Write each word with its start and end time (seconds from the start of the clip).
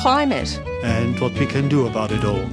climate. 0.00 0.60
and 0.82 1.18
what 1.20 1.32
we 1.34 1.46
can 1.46 1.68
do 1.68 1.86
about 1.86 2.10
it 2.12 2.24
all. 2.24 2.44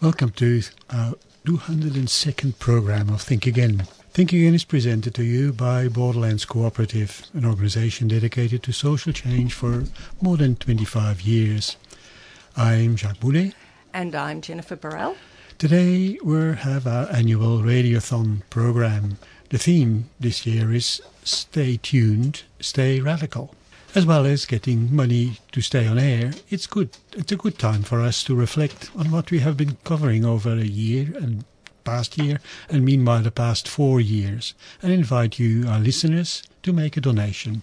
Welcome 0.00 0.30
to 0.30 0.62
uh, 0.90 0.96
our 0.96 1.14
202nd 1.46 2.58
program 2.58 3.08
of 3.10 3.20
Think 3.20 3.46
Again. 3.46 3.86
Think 4.12 4.32
Again 4.32 4.54
is 4.54 4.64
presented 4.64 5.14
to 5.14 5.22
you 5.22 5.52
by 5.52 5.88
Borderlands 5.88 6.44
Cooperative, 6.44 7.26
an 7.34 7.44
organization 7.44 8.08
dedicated 8.08 8.62
to 8.64 8.72
social 8.72 9.12
change 9.12 9.52
for 9.54 9.84
more 10.20 10.36
than 10.36 10.56
25 10.56 11.20
years. 11.20 11.76
I'm 12.56 12.96
Jacques 12.96 13.20
Boulet. 13.20 13.54
And 13.92 14.14
I'm 14.14 14.40
Jennifer 14.40 14.76
Burrell. 14.76 15.16
Today 15.58 16.18
we 16.24 16.54
have 16.56 16.86
our 16.86 17.08
annual 17.12 17.58
Radiothon 17.58 18.42
program. 18.50 19.18
The 19.50 19.58
theme 19.58 20.08
this 20.18 20.46
year 20.46 20.72
is 20.72 21.00
Stay 21.30 21.76
Tuned, 21.76 22.42
Stay 22.58 23.00
Radical. 23.00 23.54
As 23.94 24.04
well 24.04 24.26
as 24.26 24.46
getting 24.46 24.94
money 24.94 25.38
to 25.52 25.60
stay 25.60 25.86
on 25.86 25.98
air, 25.98 26.32
it's 26.48 26.66
good. 26.66 26.90
It's 27.12 27.32
a 27.32 27.36
good 27.36 27.58
time 27.58 27.82
for 27.82 28.00
us 28.00 28.22
to 28.24 28.34
reflect 28.34 28.90
on 28.96 29.10
what 29.10 29.30
we 29.30 29.38
have 29.38 29.56
been 29.56 29.76
covering 29.84 30.24
over 30.24 30.50
a 30.50 30.64
year 30.64 31.12
and 31.16 31.44
past 31.84 32.18
year, 32.18 32.40
and 32.68 32.84
meanwhile 32.84 33.22
the 33.22 33.30
past 33.30 33.68
four 33.68 34.00
years, 34.00 34.54
and 34.82 34.92
invite 34.92 35.38
you, 35.38 35.68
our 35.68 35.78
listeners, 35.78 36.42
to 36.62 36.72
make 36.72 36.96
a 36.96 37.00
donation. 37.00 37.62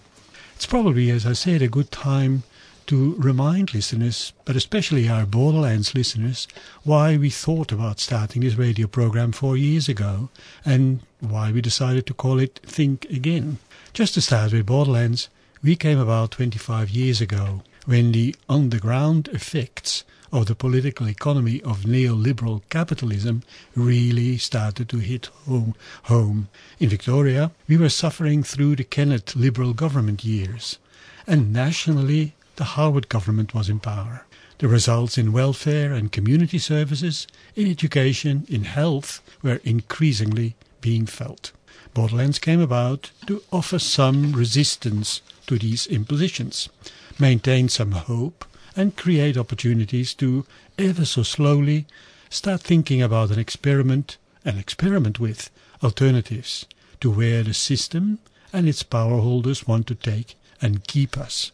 It's 0.56 0.66
probably, 0.66 1.10
as 1.10 1.26
I 1.26 1.34
said, 1.34 1.62
a 1.62 1.68
good 1.68 1.92
time 1.92 2.44
to 2.88 3.16
remind 3.16 3.74
listeners, 3.74 4.34
but 4.46 4.56
especially 4.56 5.10
our 5.10 5.26
Borderlands 5.26 5.94
listeners, 5.94 6.48
why 6.84 7.18
we 7.18 7.30
thought 7.30 7.72
about 7.72 8.00
starting 8.00 8.42
this 8.42 8.56
radio 8.56 8.88
program 8.88 9.34
four 9.34 9.58
years 9.58 9.90
ago 9.90 10.30
and 10.66 11.02
why 11.20 11.52
we 11.52 11.62
decided 11.62 12.06
to 12.06 12.14
call 12.14 12.40
it 12.40 12.60
Think 12.64 13.06
Again. 13.06 13.58
Just 13.94 14.14
to 14.14 14.22
start 14.22 14.54
with 14.54 14.68
Borderlands, 14.68 15.30
we 15.64 15.76
came 15.76 15.98
about 15.98 16.32
25 16.32 16.92
years 16.92 17.22
ago 17.22 17.64
when 17.86 18.12
the 18.12 18.36
underground 18.48 19.28
effects 19.30 20.04
of 20.32 20.46
the 20.46 20.56
political 20.56 21.08
economy 21.08 21.62
of 21.64 21.86
neoliberal 21.86 22.62
capitalism 22.70 23.42
really 23.76 24.38
started 24.38 24.90
to 24.90 24.98
hit 25.00 25.28
home. 25.48 25.74
home. 26.04 26.50
In 26.80 26.90
Victoria, 26.90 27.52
we 27.68 27.78
were 27.78 27.90
suffering 27.90 28.44
through 28.44 28.76
the 28.76 28.84
Kennett 28.84 29.36
Liberal 29.36 29.74
government 29.74 30.24
years, 30.24 30.78
and 31.26 31.52
nationally, 31.52 32.36
the 32.58 32.76
Howard 32.76 33.10
government 33.10 33.54
was 33.54 33.70
in 33.70 33.80
power. 33.80 34.26
The 34.60 34.68
results 34.68 35.18
in 35.18 35.32
welfare 35.32 35.94
and 35.94 36.12
community 36.12 36.60
services, 36.60 37.26
in 37.56 37.70
education, 37.70 38.46
in 38.50 38.66
health 38.66 39.22
were 39.42 39.62
increasingly 39.64 40.56
being 40.82 41.06
felt. 41.06 41.52
Borderlands 41.94 42.40
came 42.40 42.62
about 42.62 43.12
to 43.26 43.44
offer 43.52 43.80
some 43.80 44.34
resistance 44.34 45.22
to 45.48 45.58
these 45.58 45.88
impositions, 45.88 46.70
maintain 47.18 47.70
some 47.70 47.94
hope, 47.94 48.46
and 48.76 48.96
create 48.96 49.38
opportunities 49.38 50.14
to, 50.14 50.46
ever 50.78 51.06
so 51.06 51.24
slowly, 51.24 51.86
start 52.30 52.62
thinking 52.62 53.02
about 53.02 53.32
an 53.32 53.40
experiment, 53.40 54.18
an 54.46 54.58
experiment 54.58 55.20
with 55.20 55.50
alternatives 55.84 56.66
to 57.02 57.10
where 57.10 57.44
the 57.44 57.54
system 57.54 58.20
and 58.54 58.68
its 58.68 58.84
power 58.84 59.20
holders 59.20 59.68
want 59.68 59.88
to 59.88 59.96
take 59.96 60.36
and 60.62 60.88
keep 60.88 61.18
us. 61.18 61.52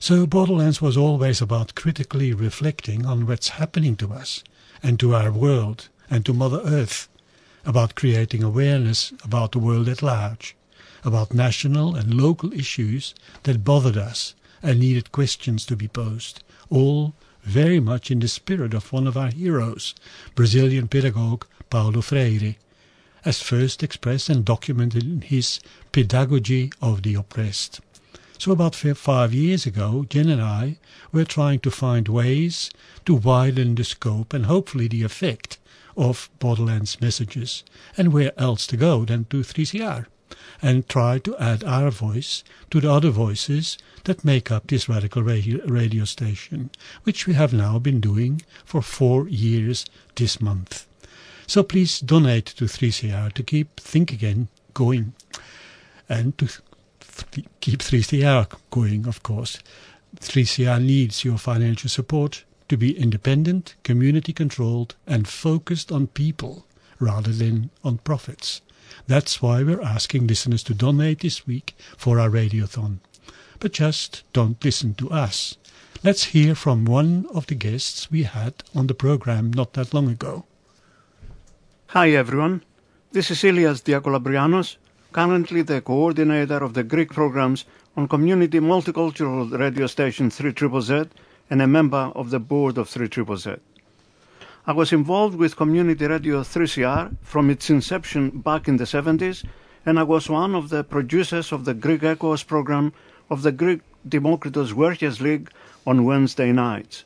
So 0.00 0.26
Borderlands 0.26 0.80
was 0.80 0.96
always 0.96 1.40
about 1.40 1.74
critically 1.74 2.32
reflecting 2.32 3.04
on 3.04 3.26
what's 3.26 3.48
happening 3.48 3.96
to 3.96 4.12
us 4.12 4.44
and 4.82 5.00
to 5.00 5.14
our 5.14 5.32
world 5.32 5.88
and 6.08 6.24
to 6.24 6.32
Mother 6.32 6.60
Earth, 6.64 7.08
about 7.68 7.94
creating 7.94 8.42
awareness 8.42 9.12
about 9.22 9.52
the 9.52 9.58
world 9.58 9.90
at 9.90 10.02
large, 10.02 10.56
about 11.04 11.34
national 11.34 11.94
and 11.94 12.14
local 12.14 12.50
issues 12.54 13.14
that 13.42 13.62
bothered 13.62 13.96
us 13.98 14.34
and 14.62 14.80
needed 14.80 15.12
questions 15.12 15.66
to 15.66 15.76
be 15.76 15.86
posed, 15.86 16.42
all 16.70 17.12
very 17.42 17.78
much 17.78 18.10
in 18.10 18.20
the 18.20 18.26
spirit 18.26 18.72
of 18.72 18.90
one 18.90 19.06
of 19.06 19.18
our 19.18 19.28
heroes, 19.28 19.94
Brazilian 20.34 20.88
pedagogue 20.88 21.44
Paulo 21.68 22.00
Freire, 22.00 22.56
as 23.22 23.42
first 23.42 23.82
expressed 23.82 24.30
and 24.30 24.46
documented 24.46 25.04
in 25.04 25.20
his 25.20 25.60
Pedagogy 25.92 26.72
of 26.80 27.02
the 27.02 27.14
Oppressed. 27.16 27.80
So 28.38 28.50
about 28.50 28.74
five 28.76 29.34
years 29.34 29.66
ago, 29.66 30.06
Jen 30.08 30.30
and 30.30 30.40
I 30.40 30.78
were 31.12 31.26
trying 31.26 31.60
to 31.60 31.70
find 31.70 32.08
ways 32.08 32.70
to 33.04 33.14
widen 33.14 33.74
the 33.74 33.84
scope 33.84 34.32
and 34.32 34.46
hopefully 34.46 34.88
the 34.88 35.02
effect 35.02 35.57
of 35.98 36.30
Borderlands 36.38 37.00
messages, 37.00 37.64
and 37.96 38.12
where 38.12 38.32
else 38.40 38.66
to 38.68 38.76
go 38.76 39.04
than 39.04 39.24
to 39.26 39.38
3CR, 39.42 40.06
and 40.62 40.88
try 40.88 41.18
to 41.18 41.36
add 41.38 41.64
our 41.64 41.90
voice 41.90 42.44
to 42.70 42.80
the 42.80 42.90
other 42.90 43.10
voices 43.10 43.76
that 44.04 44.24
make 44.24 44.50
up 44.50 44.68
this 44.68 44.88
radical 44.88 45.22
radio, 45.22 45.64
radio 45.66 46.04
station, 46.04 46.70
which 47.02 47.26
we 47.26 47.34
have 47.34 47.52
now 47.52 47.78
been 47.78 48.00
doing 48.00 48.40
for 48.64 48.80
four 48.80 49.28
years 49.28 49.84
this 50.14 50.40
month. 50.40 50.86
So 51.46 51.62
please 51.62 52.00
donate 52.00 52.46
to 52.46 52.66
3CR 52.66 53.32
to 53.32 53.42
keep 53.42 53.80
Think 53.80 54.12
Again 54.12 54.48
going, 54.74 55.14
and 56.08 56.38
to 56.38 56.46
th- 56.46 57.46
keep 57.60 57.80
3CR 57.80 58.46
going, 58.70 59.06
of 59.06 59.22
course. 59.22 59.58
3CR 60.20 60.82
needs 60.82 61.24
your 61.24 61.38
financial 61.38 61.90
support 61.90 62.44
to 62.68 62.76
be 62.76 62.98
independent, 62.98 63.74
community 63.82 64.32
controlled, 64.32 64.94
and 65.06 65.26
focused 65.26 65.90
on 65.90 66.06
people 66.06 66.66
rather 66.98 67.32
than 67.32 67.70
on 67.82 67.98
profits. 67.98 68.60
That's 69.06 69.40
why 69.40 69.62
we're 69.62 69.82
asking 69.82 70.26
listeners 70.26 70.62
to 70.64 70.74
donate 70.74 71.20
this 71.20 71.46
week 71.46 71.74
for 71.96 72.18
our 72.18 72.30
radiothon. 72.30 72.98
But 73.58 73.72
just 73.72 74.22
don't 74.32 74.62
listen 74.64 74.94
to 74.94 75.10
us. 75.10 75.56
Let's 76.04 76.24
hear 76.24 76.54
from 76.54 76.84
one 76.84 77.26
of 77.34 77.46
the 77.46 77.54
guests 77.54 78.10
we 78.10 78.22
had 78.22 78.54
on 78.74 78.86
the 78.86 78.94
program 78.94 79.52
not 79.52 79.72
that 79.72 79.92
long 79.92 80.08
ago. 80.08 80.44
Hi 81.88 82.10
everyone, 82.10 82.62
this 83.12 83.30
is 83.30 83.42
Ilias 83.42 83.80
Diakolabrianos, 83.80 84.76
currently 85.12 85.62
the 85.62 85.80
coordinator 85.80 86.62
of 86.62 86.74
the 86.74 86.84
Greek 86.84 87.10
programs 87.12 87.64
on 87.96 88.06
Community 88.06 88.60
Multicultural 88.60 89.58
Radio 89.58 89.86
Station 89.86 90.30
3ZZZ 90.30 91.08
and 91.50 91.62
a 91.62 91.66
member 91.66 92.12
of 92.14 92.30
the 92.30 92.38
board 92.38 92.78
of 92.78 92.88
3ZZZ. 92.88 93.60
I 94.66 94.72
was 94.72 94.92
involved 94.92 95.36
with 95.36 95.56
Community 95.56 96.06
Radio 96.06 96.42
3CR 96.42 97.16
from 97.22 97.48
its 97.48 97.70
inception 97.70 98.30
back 98.40 98.68
in 98.68 98.76
the 98.76 98.84
70s, 98.84 99.44
and 99.86 99.98
I 99.98 100.02
was 100.02 100.28
one 100.28 100.54
of 100.54 100.68
the 100.68 100.84
producers 100.84 101.52
of 101.52 101.64
the 101.64 101.72
Greek 101.72 102.02
Echoes 102.02 102.42
program 102.42 102.92
of 103.30 103.42
the 103.42 103.52
Greek 103.52 103.80
Demokritos 104.06 104.74
Workers 104.74 105.20
League 105.20 105.50
on 105.86 106.04
Wednesday 106.04 106.52
nights. 106.52 107.04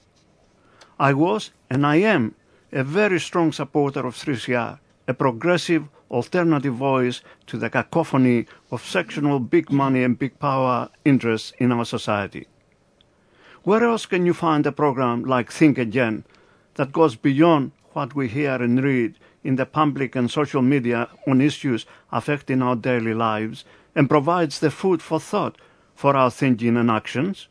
I 0.98 1.12
was, 1.12 1.50
and 1.70 1.86
I 1.86 1.96
am, 1.96 2.34
a 2.72 2.82
very 2.82 3.20
strong 3.20 3.52
supporter 3.52 4.06
of 4.06 4.16
3CR, 4.16 4.78
a 5.06 5.14
progressive, 5.14 5.88
alternative 6.10 6.74
voice 6.74 7.20
to 7.46 7.58
the 7.58 7.70
cacophony 7.70 8.46
of 8.70 8.84
sectional 8.84 9.38
big 9.38 9.70
money 9.70 10.02
and 10.02 10.18
big 10.18 10.38
power 10.38 10.88
interests 11.04 11.52
in 11.58 11.70
our 11.70 11.84
society. 11.84 12.46
Where 13.64 13.84
else 13.84 14.06
can 14.06 14.26
you 14.26 14.34
find 14.34 14.66
a 14.66 14.72
program 14.72 15.22
like 15.22 15.52
Think 15.52 15.78
Again 15.78 16.24
that 16.74 16.92
goes 16.92 17.14
beyond 17.14 17.70
what 17.92 18.12
we 18.12 18.26
hear 18.26 18.56
and 18.56 18.82
read 18.82 19.14
in 19.44 19.54
the 19.54 19.66
public 19.66 20.16
and 20.16 20.28
social 20.28 20.62
media 20.62 21.08
on 21.28 21.40
issues 21.40 21.86
affecting 22.10 22.60
our 22.60 22.74
daily 22.74 23.14
lives 23.14 23.64
and 23.94 24.08
provides 24.08 24.58
the 24.58 24.70
food 24.70 25.00
for 25.00 25.20
thought 25.20 25.58
for 25.94 26.16
our 26.16 26.30
thinking 26.30 26.76
and 26.76 26.90
actions? 26.90 27.46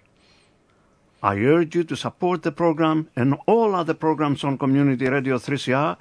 I 1.24 1.38
urge 1.38 1.76
you 1.76 1.86
to 1.86 1.96
support 1.96 2.44
the 2.44 2.52
program 2.52 3.08
and 3.16 3.38
all 3.46 3.74
other 3.74 3.94
programs 3.94 4.44
on 4.44 4.58
Community 4.58 5.08
Radio 5.08 5.38
3CR 5.38 5.96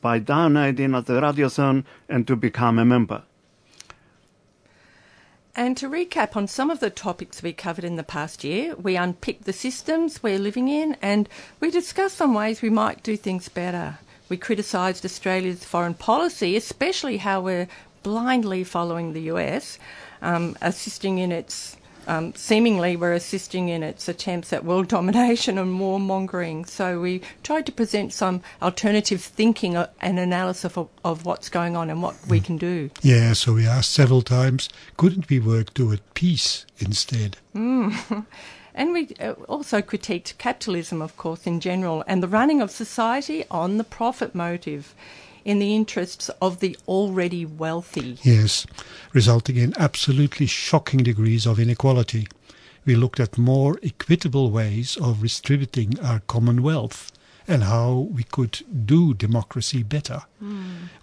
by 0.00 0.20
donating 0.20 0.94
at 0.94 1.06
the 1.06 1.14
Radiothon 1.14 1.84
and 2.08 2.24
to 2.28 2.36
become 2.36 2.78
a 2.78 2.84
member. 2.84 3.24
And 5.58 5.74
to 5.78 5.88
recap 5.88 6.36
on 6.36 6.48
some 6.48 6.70
of 6.70 6.80
the 6.80 6.90
topics 6.90 7.42
we 7.42 7.54
covered 7.54 7.84
in 7.84 7.96
the 7.96 8.02
past 8.02 8.44
year, 8.44 8.76
we 8.76 8.94
unpicked 8.94 9.44
the 9.44 9.54
systems 9.54 10.22
we're 10.22 10.38
living 10.38 10.68
in 10.68 10.98
and 11.00 11.30
we 11.60 11.70
discussed 11.70 12.18
some 12.18 12.34
ways 12.34 12.60
we 12.60 12.68
might 12.68 13.02
do 13.02 13.16
things 13.16 13.48
better. 13.48 13.98
We 14.28 14.36
criticised 14.36 15.02
Australia's 15.02 15.64
foreign 15.64 15.94
policy, 15.94 16.56
especially 16.56 17.16
how 17.16 17.40
we're 17.40 17.68
blindly 18.02 18.64
following 18.64 19.14
the 19.14 19.32
US, 19.32 19.78
um, 20.20 20.58
assisting 20.60 21.16
in 21.16 21.32
its 21.32 21.78
um, 22.06 22.34
seemingly 22.34 22.96
we're 22.96 23.12
assisting 23.12 23.68
in 23.68 23.82
its 23.82 24.08
attempts 24.08 24.52
at 24.52 24.64
world 24.64 24.88
domination 24.96 25.58
and 25.58 25.80
warmongering. 25.80 26.68
So 26.68 27.00
we 27.00 27.22
tried 27.42 27.66
to 27.66 27.72
present 27.72 28.12
some 28.12 28.42
alternative 28.62 29.22
thinking 29.22 29.76
uh, 29.76 29.88
and 30.00 30.18
analysis 30.18 30.76
of, 30.76 30.88
of 31.04 31.24
what's 31.24 31.48
going 31.48 31.76
on 31.76 31.90
and 31.90 32.02
what 32.02 32.16
we 32.28 32.40
can 32.40 32.56
do. 32.56 32.90
Yeah, 33.02 33.32
so 33.32 33.54
we 33.54 33.66
asked 33.66 33.92
several 33.92 34.22
times, 34.22 34.68
couldn't 34.96 35.28
we 35.28 35.40
work 35.40 35.74
toward 35.74 36.00
peace 36.14 36.66
instead? 36.78 37.36
Mm. 37.54 38.26
and 38.74 38.92
we 38.92 39.08
uh, 39.20 39.32
also 39.48 39.80
critiqued 39.80 40.38
capitalism, 40.38 41.02
of 41.02 41.16
course, 41.16 41.46
in 41.46 41.60
general, 41.60 42.04
and 42.06 42.22
the 42.22 42.28
running 42.28 42.60
of 42.60 42.70
society 42.70 43.44
on 43.50 43.78
the 43.78 43.84
profit 43.84 44.34
motive 44.34 44.94
in 45.46 45.60
the 45.60 45.76
interests 45.76 46.28
of 46.42 46.58
the 46.58 46.76
already 46.88 47.46
wealthy. 47.46 48.18
Yes, 48.22 48.66
resulting 49.12 49.56
in 49.56 49.72
absolutely 49.78 50.46
shocking 50.46 51.04
degrees 51.04 51.46
of 51.46 51.60
inequality. 51.60 52.26
We 52.84 52.96
looked 52.96 53.20
at 53.20 53.38
more 53.38 53.78
equitable 53.80 54.50
ways 54.50 54.96
of 54.96 55.22
distributing 55.22 56.00
our 56.00 56.18
common 56.26 56.64
wealth 56.64 57.12
and 57.46 57.62
how 57.62 58.08
we 58.10 58.24
could 58.24 58.62
do 58.86 59.14
democracy 59.14 59.84
better. 59.84 60.22
Mm. 60.42 60.55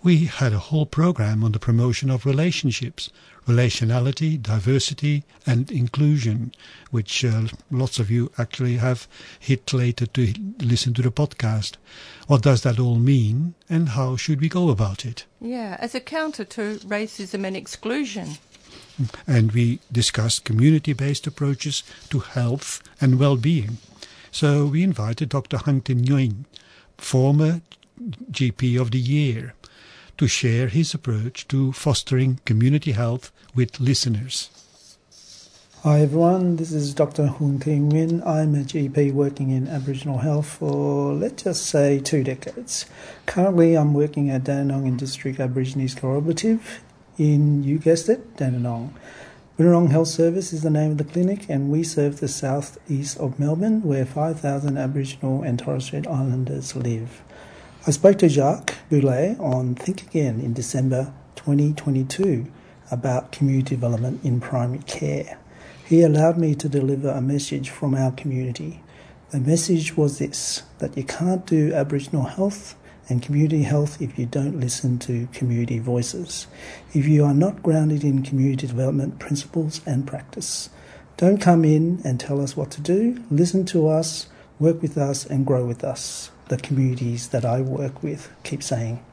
We 0.04 0.26
had 0.26 0.52
a 0.52 0.60
whole 0.60 0.86
program 0.86 1.46
on 1.46 1.54
the 1.54 1.60
promotion 1.60 2.10
of 2.10 2.26
relationships, 2.26 3.10
relationality, 3.48 4.42
diversity, 4.42 5.24
and 5.46 5.72
inclusion, 5.72 6.52
which 6.92 7.24
uh, 7.24 7.44
lots 7.72 8.00
of 8.00 8.12
you 8.12 8.30
actually 8.38 8.76
have 8.78 9.08
hit 9.40 9.72
later 9.72 10.06
to 10.08 10.34
listen 10.60 10.94
to 10.96 11.02
the 11.02 11.10
podcast. 11.10 11.78
What 12.28 12.42
does 12.42 12.64
that 12.64 12.80
all 12.80 13.00
mean, 13.00 13.56
and 13.70 13.90
how 13.90 14.18
should 14.18 14.42
we 14.42 14.50
go 14.50 14.70
about 14.70 15.06
it? 15.06 15.24
Yeah, 15.40 15.78
as 15.80 15.96
a 15.96 16.02
counter 16.02 16.44
to 16.44 16.80
racism 16.80 17.46
and 17.46 17.56
exclusion. 17.56 18.38
And 19.26 19.54
we 19.54 19.80
discussed 19.90 20.44
community 20.44 20.92
based 20.92 21.28
approaches 21.28 21.82
to 22.10 22.20
health 22.20 22.84
and 23.00 23.20
well 23.20 23.38
being. 23.38 23.78
So 24.32 24.66
we 24.66 24.84
invited 24.84 25.30
Dr. 25.30 25.60
Hang 25.60 25.80
Tin 25.80 26.02
Nguyen, 26.02 26.44
former 26.98 27.62
GP 28.32 28.82
of 28.82 28.92
the 28.92 29.00
Year, 29.00 29.54
to 30.18 30.28
share 30.28 30.68
his 30.68 30.94
approach 30.94 31.48
to 31.48 31.72
fostering 31.72 32.40
community 32.46 32.92
health 32.92 33.32
with 33.56 33.80
listeners. 33.80 34.50
Hi 35.84 36.00
everyone, 36.00 36.56
this 36.56 36.72
is 36.72 36.94
Dr. 36.94 37.28
Hung 37.28 37.60
Tin 37.60 37.92
Nguyen. 37.92 38.26
I'm 38.26 38.56
a 38.56 38.60
GP 38.60 39.12
working 39.12 39.50
in 39.50 39.68
Aboriginal 39.68 40.20
health 40.20 40.48
for, 40.48 41.14
let's 41.14 41.44
just 41.44 41.66
say, 41.66 42.00
two 42.00 42.24
decades. 42.24 42.86
Currently, 43.26 43.76
I'm 43.76 43.94
working 43.94 44.30
at 44.30 44.46
Dandenong 44.46 44.96
District 44.96 45.42
Aborigines 45.42 45.94
Collaborative 45.94 46.80
in, 47.18 47.64
you 47.64 47.80
guessed 47.80 48.08
it, 48.08 48.38
Dandenong. 48.38 48.94
Bunurong 49.60 49.92
Health 49.92 50.08
Service 50.08 50.54
is 50.54 50.64
the 50.64 50.70
name 50.70 50.92
of 50.92 50.98
the 51.00 51.04
clinic, 51.04 51.48
and 51.50 51.70
we 51.70 51.84
serve 51.84 52.20
the 52.22 52.28
southeast 52.28 53.18
of 53.20 53.38
Melbourne, 53.38 53.84
where 53.84 54.06
5,000 54.06 54.78
Aboriginal 54.78 55.44
and 55.44 55.60
Torres 55.60 55.84
Strait 55.84 56.08
Islanders 56.08 56.76
live. 56.76 57.22
I 57.86 57.92
spoke 57.92 58.18
to 58.20 58.30
Jacques 58.30 58.76
Boulet 58.90 59.38
on 59.42 59.76
Think 59.76 60.04
Again 60.04 60.40
in 60.40 60.54
December 60.54 61.14
2022 61.36 62.50
about 62.90 63.34
community 63.34 63.76
development 63.76 64.24
in 64.24 64.40
primary 64.40 64.80
care. 64.84 65.38
He 65.86 66.02
allowed 66.02 66.38
me 66.38 66.56
to 66.56 66.70
deliver 66.70 67.10
a 67.10 67.20
message 67.20 67.70
from 67.70 67.94
our 67.94 68.12
community. 68.12 68.82
The 69.32 69.42
message 69.42 69.98
was 69.98 70.18
this 70.18 70.64
that 70.78 70.96
you 70.96 71.04
can't 71.04 71.46
do 71.46 71.74
Aboriginal 71.74 72.24
health 72.24 72.78
and 73.10 73.22
community 73.22 73.64
health 73.64 74.02
if 74.02 74.18
you 74.18 74.28
don't 74.28 74.62
listen 74.62 74.98
to 75.00 75.28
community 75.34 75.80
voices, 75.80 76.48
if 76.94 77.06
you 77.06 77.26
are 77.26 77.34
not 77.34 77.62
grounded 77.62 78.06
in 78.06 78.24
community 78.24 78.66
development 78.66 79.20
principles 79.20 79.82
and 79.86 80.08
practice. 80.08 80.70
Don't 81.18 81.42
come 81.42 81.66
in 81.66 82.00
and 82.06 82.18
tell 82.18 82.40
us 82.40 82.56
what 82.56 82.72
to 82.72 82.82
do. 82.82 83.22
Listen 83.30 83.66
to 83.66 83.90
us, 83.90 84.28
work 84.58 84.82
with 84.82 84.98
us, 84.98 85.26
and 85.26 85.46
grow 85.46 85.66
with 85.66 85.84
us. 85.84 86.32
The 86.54 86.60
communities 86.60 87.30
that 87.30 87.46
I 87.46 87.62
work 87.62 88.04
with 88.04 88.32
keep 88.44 88.62
saying. 88.62 89.04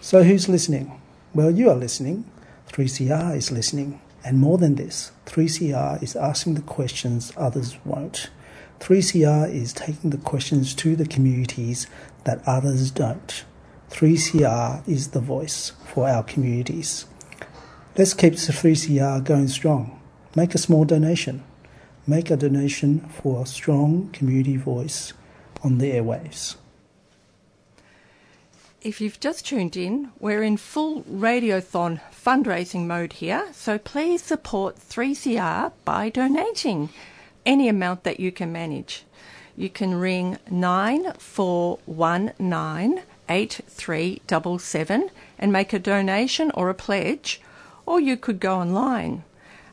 So, 0.00 0.24
who's 0.24 0.48
listening? 0.48 1.00
Well, 1.32 1.52
you 1.52 1.70
are 1.70 1.76
listening. 1.76 2.24
3CR 2.68 3.36
is 3.36 3.52
listening. 3.52 4.00
And 4.24 4.40
more 4.40 4.58
than 4.58 4.74
this, 4.74 5.12
3CR 5.26 6.02
is 6.02 6.16
asking 6.16 6.54
the 6.54 6.62
questions 6.62 7.32
others 7.36 7.76
won't. 7.84 8.28
3CR 8.80 9.54
is 9.54 9.72
taking 9.72 10.10
the 10.10 10.18
questions 10.18 10.74
to 10.74 10.96
the 10.96 11.06
communities 11.06 11.86
that 12.24 12.42
others 12.44 12.90
don't. 12.90 13.44
3CR 13.90 14.82
is 14.88 15.10
the 15.10 15.20
voice 15.20 15.74
for 15.86 16.08
our 16.08 16.24
communities. 16.24 17.06
Let's 17.96 18.14
keep 18.14 18.32
3CR 18.32 19.22
going 19.22 19.46
strong. 19.46 20.00
Make 20.34 20.56
a 20.56 20.58
small 20.58 20.84
donation. 20.84 21.44
Make 22.04 22.32
a 22.32 22.36
donation 22.36 22.98
for 23.10 23.44
a 23.44 23.46
strong 23.46 24.10
community 24.12 24.56
voice 24.56 25.12
on 25.62 25.78
the 25.78 25.92
airwaves. 25.92 26.56
If 28.84 29.00
you've 29.00 29.18
just 29.18 29.46
tuned 29.46 29.76
in, 29.76 30.12
we're 30.20 30.42
in 30.42 30.58
full 30.58 31.02
Radiothon 31.04 32.00
fundraising 32.12 32.86
mode 32.86 33.14
here, 33.14 33.48
so 33.52 33.78
please 33.78 34.22
support 34.22 34.76
3CR 34.76 35.72
by 35.84 36.10
donating 36.10 36.90
any 37.44 37.68
amount 37.68 38.04
that 38.04 38.20
you 38.20 38.30
can 38.30 38.52
manage 38.52 39.04
you 39.56 39.68
can 39.68 39.94
ring 39.94 40.36
9419 40.50 43.02
8377 43.26 45.10
and 45.38 45.52
make 45.52 45.72
a 45.72 45.78
donation 45.78 46.50
or 46.52 46.68
a 46.68 46.74
pledge, 46.74 47.40
or 47.86 47.98
you 48.00 48.18
could 48.18 48.40
go 48.40 48.56
online 48.56 49.22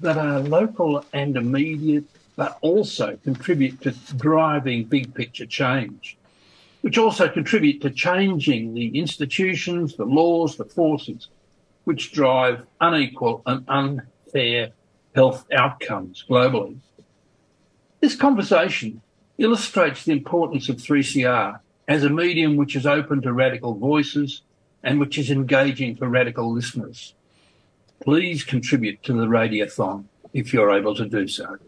that 0.00 0.16
are 0.16 0.40
local 0.40 1.04
and 1.12 1.36
immediate, 1.36 2.04
but 2.36 2.58
also 2.60 3.18
contribute 3.22 3.80
to 3.82 3.92
driving 4.16 4.84
big 4.84 5.14
picture 5.14 5.46
change 5.46 6.16
which 6.80 6.98
also 6.98 7.28
contribute 7.28 7.80
to 7.82 7.90
changing 7.90 8.74
the 8.74 8.98
institutions, 8.98 9.96
the 9.96 10.04
laws, 10.04 10.56
the 10.56 10.64
forces 10.64 11.28
which 11.84 12.12
drive 12.12 12.62
unequal 12.80 13.42
and 13.46 13.64
unfair 13.68 14.70
health 15.14 15.44
outcomes 15.52 16.24
globally. 16.28 16.76
This 18.00 18.16
conversation 18.16 19.02
illustrates 19.38 20.04
the 20.04 20.12
importance 20.12 20.68
of 20.68 20.76
3CR 20.76 21.60
as 21.88 22.04
a 22.04 22.10
medium 22.10 22.56
which 22.56 22.76
is 22.76 22.86
open 22.86 23.20
to 23.22 23.32
radical 23.32 23.74
voices 23.74 24.42
and 24.82 25.00
which 25.00 25.18
is 25.18 25.30
engaging 25.30 25.96
for 25.96 26.08
radical 26.08 26.52
listeners. 26.52 27.14
Please 28.02 28.44
contribute 28.44 29.02
to 29.04 29.12
the 29.12 29.26
Radiothon 29.26 30.04
if 30.32 30.52
you're 30.52 30.70
able 30.72 30.94
to 30.94 31.06
do 31.06 31.28
so. 31.28 31.58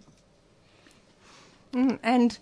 Mm, 1.73 1.99
and 2.03 2.39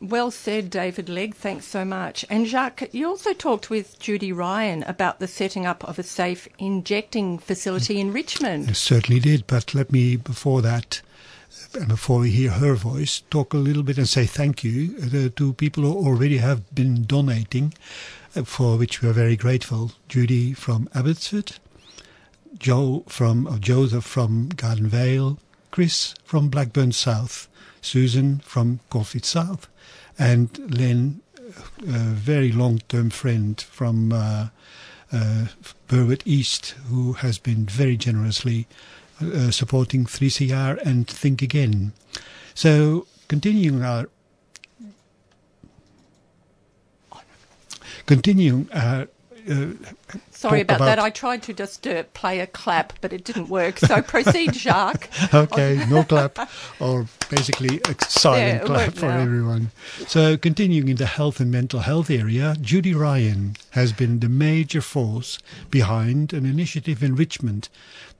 well 0.00 0.30
said, 0.30 0.70
David 0.70 1.08
Legge. 1.08 1.34
Thanks 1.34 1.66
so 1.66 1.84
much. 1.84 2.24
And 2.30 2.46
Jacques, 2.46 2.92
you 2.92 3.06
also 3.08 3.32
talked 3.34 3.68
with 3.68 3.98
Judy 3.98 4.32
Ryan 4.32 4.82
about 4.84 5.18
the 5.20 5.28
setting 5.28 5.66
up 5.66 5.84
of 5.84 5.98
a 5.98 6.02
safe 6.02 6.48
injecting 6.58 7.38
facility 7.38 8.00
in 8.00 8.12
Richmond. 8.12 8.70
I 8.70 8.72
certainly 8.72 9.20
did, 9.20 9.46
but 9.46 9.74
let 9.74 9.92
me, 9.92 10.16
before 10.16 10.62
that, 10.62 11.02
and 11.74 11.88
before 11.88 12.20
we 12.20 12.30
hear 12.30 12.50
her 12.52 12.74
voice, 12.74 13.22
talk 13.30 13.52
a 13.52 13.58
little 13.58 13.82
bit 13.82 13.98
and 13.98 14.08
say 14.08 14.24
thank 14.24 14.64
you 14.64 14.94
uh, 15.02 15.28
to 15.36 15.52
people 15.52 15.84
who 15.84 16.06
already 16.06 16.38
have 16.38 16.74
been 16.74 17.04
donating. 17.04 17.74
uh, 18.36 18.42
for 18.44 18.76
which 18.76 19.02
we 19.02 19.08
are 19.08 19.12
very 19.12 19.36
grateful. 19.36 19.92
Judy 20.08 20.52
from 20.52 20.88
Abbotsford, 20.94 21.56
Joe 22.58 23.04
from 23.08 23.58
Joseph 23.60 24.04
from 24.04 24.48
Garden 24.48 24.88
Vale, 24.88 25.38
Chris 25.70 26.14
from 26.24 26.48
Blackburn 26.48 26.92
South, 26.92 27.48
Susan 27.80 28.40
from 28.40 28.80
Caulfield 28.90 29.24
South, 29.24 29.68
and 30.18 30.74
Len, 30.74 31.20
a 31.86 32.12
very 32.12 32.52
long-term 32.52 33.10
friend 33.10 33.60
from 33.60 34.12
uh, 34.12 34.48
uh, 35.12 35.46
Berwick 35.88 36.22
East, 36.26 36.74
who 36.88 37.14
has 37.14 37.38
been 37.38 37.66
very 37.66 37.96
generously 37.96 38.66
uh, 39.20 39.50
supporting 39.50 40.04
3CR 40.04 40.80
and 40.84 41.06
Think 41.06 41.42
Again. 41.42 41.92
So 42.54 43.06
continuing 43.28 43.82
our 43.82 44.08
continuing 48.06 48.68
our 48.72 49.08
uh, 49.50 49.74
Sorry 50.30 50.64
talk 50.64 50.76
about, 50.76 50.84
that. 50.86 50.98
I 50.98 51.10
tried 51.10 51.42
to 51.44 51.52
just 51.52 51.86
uh, 51.86 52.04
play 52.14 52.40
a 52.40 52.46
clap, 52.46 52.94
but 53.00 53.12
it 53.12 53.24
didn't 53.24 53.48
work. 53.48 53.78
So 53.78 54.00
proceed, 54.14 54.54
Jacques. 54.54 55.08
okay, 55.34 55.84
no 55.88 56.04
clap, 56.04 56.38
or 56.80 57.06
basically 57.28 57.80
a 57.88 57.94
silent 58.04 58.60
Yeah, 58.62 58.66
clap 58.66 58.94
for 58.94 59.06
now. 59.06 59.18
everyone. 59.20 59.70
So, 60.06 60.36
continuing 60.36 60.88
in 60.88 60.96
the 60.96 61.06
health 61.06 61.40
and 61.40 61.50
mental 61.50 61.80
health 61.80 62.10
area, 62.10 62.56
Judy 62.60 62.94
Ryan 62.94 63.56
has 63.70 63.92
been 63.92 64.20
the 64.20 64.28
major 64.28 64.80
force 64.80 65.38
behind 65.70 66.32
an 66.32 66.46
initiative 66.46 67.02
in 67.02 67.14
Richmond 67.16 67.68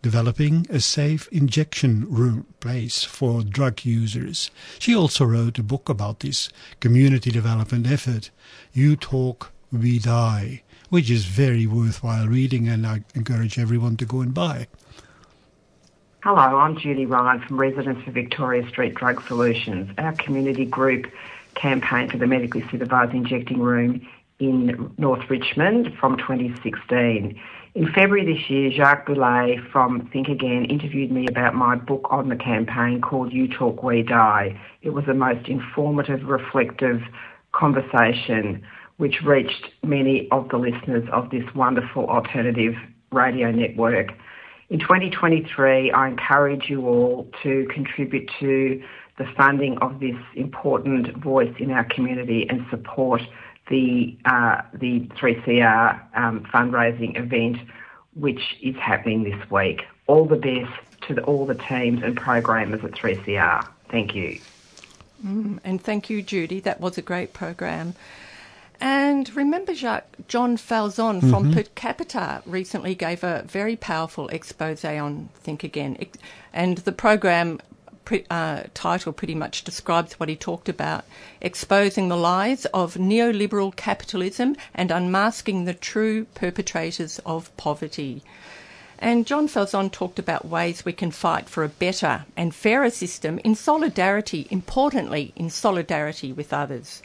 developing 0.02 0.66
a 0.70 0.80
safe 0.80 1.28
injection 1.30 2.06
room 2.08 2.46
place 2.60 3.04
for 3.04 3.42
drug 3.42 3.84
users. 3.84 4.50
She 4.78 4.94
also 4.94 5.24
wrote 5.24 5.58
a 5.58 5.62
book 5.62 5.88
about 5.88 6.20
this 6.20 6.48
community 6.80 7.30
development 7.30 7.86
effort, 7.90 8.30
You 8.72 8.96
Talk, 8.96 9.52
We 9.70 9.98
Die, 9.98 10.62
which 10.90 11.08
is 11.08 11.24
very 11.24 11.66
worthwhile 11.66 12.26
reading 12.26 12.68
and 12.68 12.86
I 12.86 13.02
encourage 13.14 13.58
everyone 13.58 13.96
to 13.98 14.04
go 14.04 14.20
and 14.20 14.34
buy. 14.34 14.66
Hello, 16.22 16.58
I'm 16.58 16.76
Judy 16.76 17.06
Ryan 17.06 17.40
from 17.40 17.58
Residents 17.58 18.02
for 18.04 18.10
Victoria 18.10 18.68
Street 18.68 18.94
Drug 18.94 19.26
Solutions. 19.26 19.90
Our 19.96 20.12
community 20.12 20.66
group 20.66 21.06
campaign 21.54 22.10
for 22.10 22.18
the 22.18 22.26
medically 22.26 22.64
supervised 22.70 23.14
injecting 23.14 23.60
room 23.60 24.06
in 24.38 24.92
North 24.98 25.30
Richmond 25.30 25.94
from 25.98 26.18
2016. 26.18 27.40
In 27.74 27.86
February 27.92 28.34
this 28.34 28.50
year, 28.50 28.70
Jacques 28.72 29.06
Boulet 29.06 29.60
from 29.70 30.08
Think 30.12 30.28
Again 30.28 30.64
interviewed 30.64 31.12
me 31.12 31.26
about 31.28 31.54
my 31.54 31.76
book 31.76 32.06
on 32.10 32.28
the 32.28 32.36
campaign 32.36 33.00
called 33.00 33.32
You 33.32 33.46
Talk, 33.46 33.82
We 33.82 34.02
Die. 34.02 34.60
It 34.82 34.90
was 34.90 35.04
the 35.06 35.14
most 35.14 35.48
informative, 35.48 36.24
reflective 36.24 37.00
conversation 37.52 38.66
which 39.00 39.22
reached 39.22 39.70
many 39.82 40.28
of 40.30 40.50
the 40.50 40.58
listeners 40.58 41.08
of 41.10 41.30
this 41.30 41.42
wonderful 41.54 42.06
alternative 42.10 42.74
radio 43.10 43.50
network. 43.50 44.08
In 44.68 44.78
2023, 44.78 45.90
I 45.90 46.08
encourage 46.08 46.68
you 46.68 46.86
all 46.86 47.26
to 47.42 47.66
contribute 47.72 48.30
to 48.40 48.82
the 49.16 49.24
funding 49.38 49.78
of 49.78 50.00
this 50.00 50.16
important 50.34 51.16
voice 51.16 51.54
in 51.58 51.70
our 51.70 51.84
community 51.84 52.46
and 52.50 52.66
support 52.68 53.22
the 53.70 54.18
uh, 54.26 54.60
the 54.74 55.00
3CR 55.16 55.98
um, 56.14 56.44
fundraising 56.52 57.18
event, 57.18 57.56
which 58.12 58.58
is 58.60 58.76
happening 58.76 59.24
this 59.24 59.50
week. 59.50 59.80
All 60.08 60.26
the 60.26 60.36
best 60.36 60.72
to 61.06 61.14
the, 61.14 61.22
all 61.22 61.46
the 61.46 61.54
teams 61.54 62.02
and 62.02 62.18
programmers 62.18 62.84
at 62.84 62.90
3CR. 62.90 63.66
Thank 63.88 64.14
you. 64.14 64.38
And 65.24 65.82
thank 65.82 66.10
you, 66.10 66.20
Judy. 66.20 66.60
That 66.60 66.82
was 66.82 66.98
a 66.98 67.02
great 67.02 67.32
program. 67.32 67.94
And 68.80 69.34
remember, 69.36 69.74
Jacques, 69.74 70.16
John 70.26 70.56
Falzon 70.56 71.28
from 71.28 71.52
Per 71.52 71.64
Capita 71.74 72.42
recently 72.46 72.94
gave 72.94 73.22
a 73.22 73.42
very 73.46 73.76
powerful 73.76 74.28
expose 74.28 74.84
on 74.84 75.28
Think 75.34 75.62
Again. 75.62 75.98
And 76.52 76.78
the 76.78 76.92
program 76.92 77.60
uh, 78.30 78.62
title 78.72 79.12
pretty 79.12 79.34
much 79.34 79.64
describes 79.64 80.14
what 80.14 80.28
he 80.30 80.36
talked 80.36 80.68
about 80.68 81.04
exposing 81.40 82.08
the 82.08 82.16
lies 82.16 82.64
of 82.66 82.94
neoliberal 82.94 83.76
capitalism 83.76 84.56
and 84.74 84.90
unmasking 84.90 85.64
the 85.64 85.74
true 85.74 86.24
perpetrators 86.34 87.20
of 87.26 87.54
poverty. 87.56 88.22
And 88.98 89.26
John 89.26 89.46
Falzon 89.46 89.92
talked 89.92 90.18
about 90.18 90.46
ways 90.46 90.84
we 90.84 90.92
can 90.92 91.10
fight 91.10 91.48
for 91.48 91.64
a 91.64 91.68
better 91.68 92.24
and 92.36 92.54
fairer 92.54 92.90
system 92.90 93.38
in 93.44 93.54
solidarity, 93.54 94.46
importantly, 94.50 95.32
in 95.36 95.50
solidarity 95.50 96.32
with 96.32 96.52
others. 96.52 97.02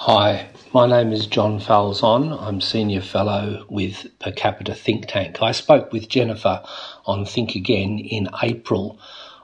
Hi, 0.00 0.50
my 0.74 0.86
name 0.86 1.10
is 1.10 1.26
John 1.26 1.58
Falzon. 1.58 2.30
I'm 2.38 2.60
Senior 2.60 3.00
Fellow 3.00 3.64
with 3.70 4.06
Per 4.18 4.30
Capita 4.30 4.74
Think 4.74 5.06
Tank. 5.08 5.40
I 5.40 5.52
spoke 5.52 5.90
with 5.90 6.10
Jennifer 6.10 6.62
on 7.06 7.24
Think 7.24 7.54
Again 7.54 7.98
in 7.98 8.28
April 8.42 8.98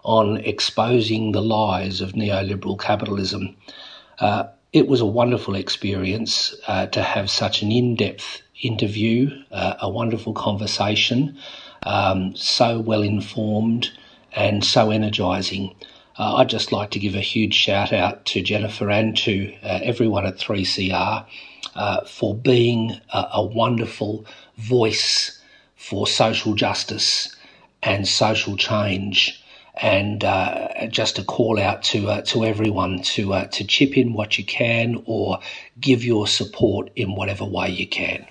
on 0.05 0.37
exposing 0.37 1.33
the 1.33 1.41
lies 1.41 2.03
of 2.03 2.13
neoliberal 2.13 2.79
capitalism. 2.79 3.57
Uh, 4.19 4.45
it 4.75 4.89
was 4.89 5.01
a 5.01 5.07
wonderful 5.07 5.55
experience 5.55 6.55
uh, 6.69 6.87
to 6.89 7.03
have 7.03 7.31
such 7.31 7.63
an 7.63 7.73
in 7.73 7.97
depth 7.97 8.43
interview, 8.63 9.31
uh, 9.53 9.77
a 9.81 9.89
wonderful 9.89 10.35
conversation, 10.35 11.39
um, 11.85 12.37
so 12.37 12.79
well 12.79 13.03
informed 13.03 13.89
and 14.33 14.63
so 14.63 14.91
energising. 14.91 15.75
Uh, 16.19 16.37
I'd 16.37 16.49
just 16.49 16.73
like 16.73 16.91
to 16.91 16.99
give 16.99 17.15
a 17.15 17.21
huge 17.21 17.55
shout 17.55 17.93
out 17.93 18.25
to 18.27 18.43
Jennifer 18.43 18.91
and 18.91 19.17
to 19.19 19.53
uh, 19.63 19.81
everyone 19.83 20.27
at 20.27 20.37
3CR 20.37 21.25
uh, 21.75 22.01
for 22.05 22.35
being 22.35 23.01
a, 23.13 23.29
a 23.35 23.45
wonderful 23.45 24.27
voice 24.57 25.41
for 25.77 26.07
social 26.07 26.55
justice 26.55 27.35
and 27.83 28.07
social 28.07 28.57
change. 28.57 29.43
And 29.75 30.23
uh, 30.23 30.87
just 30.89 31.19
a 31.19 31.25
call 31.25 31.59
out 31.59 31.83
to 31.85 32.09
uh, 32.09 32.21
to 32.27 32.45
everyone 32.45 33.01
to 33.15 33.33
uh, 33.33 33.47
to 33.47 33.65
chip 33.65 33.97
in 33.97 34.13
what 34.13 34.37
you 34.37 34.45
can 34.45 35.03
or 35.07 35.41
give 35.81 36.05
your 36.05 36.27
support 36.27 36.91
in 36.95 37.15
whatever 37.15 37.47
way 37.47 37.71
you 37.71 37.89
can. 37.89 38.27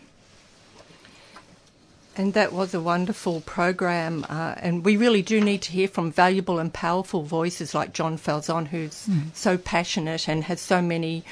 And 2.18 2.34
that 2.34 2.52
was 2.52 2.74
a 2.74 2.82
wonderful 2.82 3.42
program. 3.42 4.26
Uh, 4.30 4.56
and 4.58 4.84
we 4.84 4.98
really 4.98 5.22
do 5.22 5.40
need 5.40 5.62
to 5.64 5.72
hear 5.72 5.88
from 5.88 6.12
valuable 6.12 6.60
and 6.60 6.74
powerful 6.74 7.24
voices 7.24 7.74
like 7.74 7.94
John 7.94 8.18
Falzon, 8.18 8.68
who's 8.68 9.08
so 9.34 9.58
passionate 9.58 10.28
and 10.28 10.44
has 10.44 10.60
so 10.60 10.82
many 10.82 11.24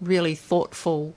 really 0.00 0.34
thoughtful 0.36 1.14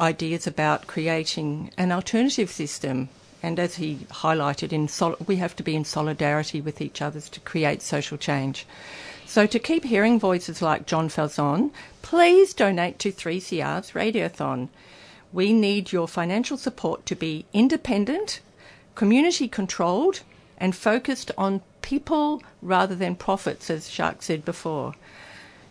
ideas 0.00 0.46
about 0.46 0.86
creating 0.86 1.70
an 1.78 1.90
alternative 1.92 2.50
system. 2.50 3.08
And 3.42 3.58
as 3.58 3.76
he 3.76 4.06
highlighted, 4.10 4.72
in 4.72 4.88
sol- 4.88 5.16
we 5.26 5.36
have 5.36 5.56
to 5.56 5.62
be 5.62 5.74
in 5.74 5.84
solidarity 5.84 6.60
with 6.60 6.80
each 6.80 7.00
other 7.00 7.20
to 7.20 7.40
create 7.40 7.82
social 7.82 8.18
change. 8.18 8.66
So 9.26 9.46
to 9.46 9.58
keep 9.58 9.84
hearing 9.84 10.20
voices 10.20 10.60
like 10.60 10.86
John 10.86 11.08
Falzon, 11.08 11.70
please 12.02 12.54
donate 12.54 12.98
to 13.00 13.10
3CR's 13.12 13.92
Radiothon. 13.92 14.68
We 15.34 15.52
need 15.52 15.90
your 15.90 16.06
financial 16.06 16.56
support 16.56 17.04
to 17.06 17.16
be 17.16 17.46
independent, 17.52 18.38
community 18.94 19.48
controlled, 19.48 20.20
and 20.58 20.76
focused 20.76 21.32
on 21.36 21.62
people 21.82 22.40
rather 22.62 22.94
than 22.94 23.16
profits, 23.16 23.68
as 23.68 23.90
Jacques 23.90 24.22
said 24.22 24.44
before. 24.44 24.94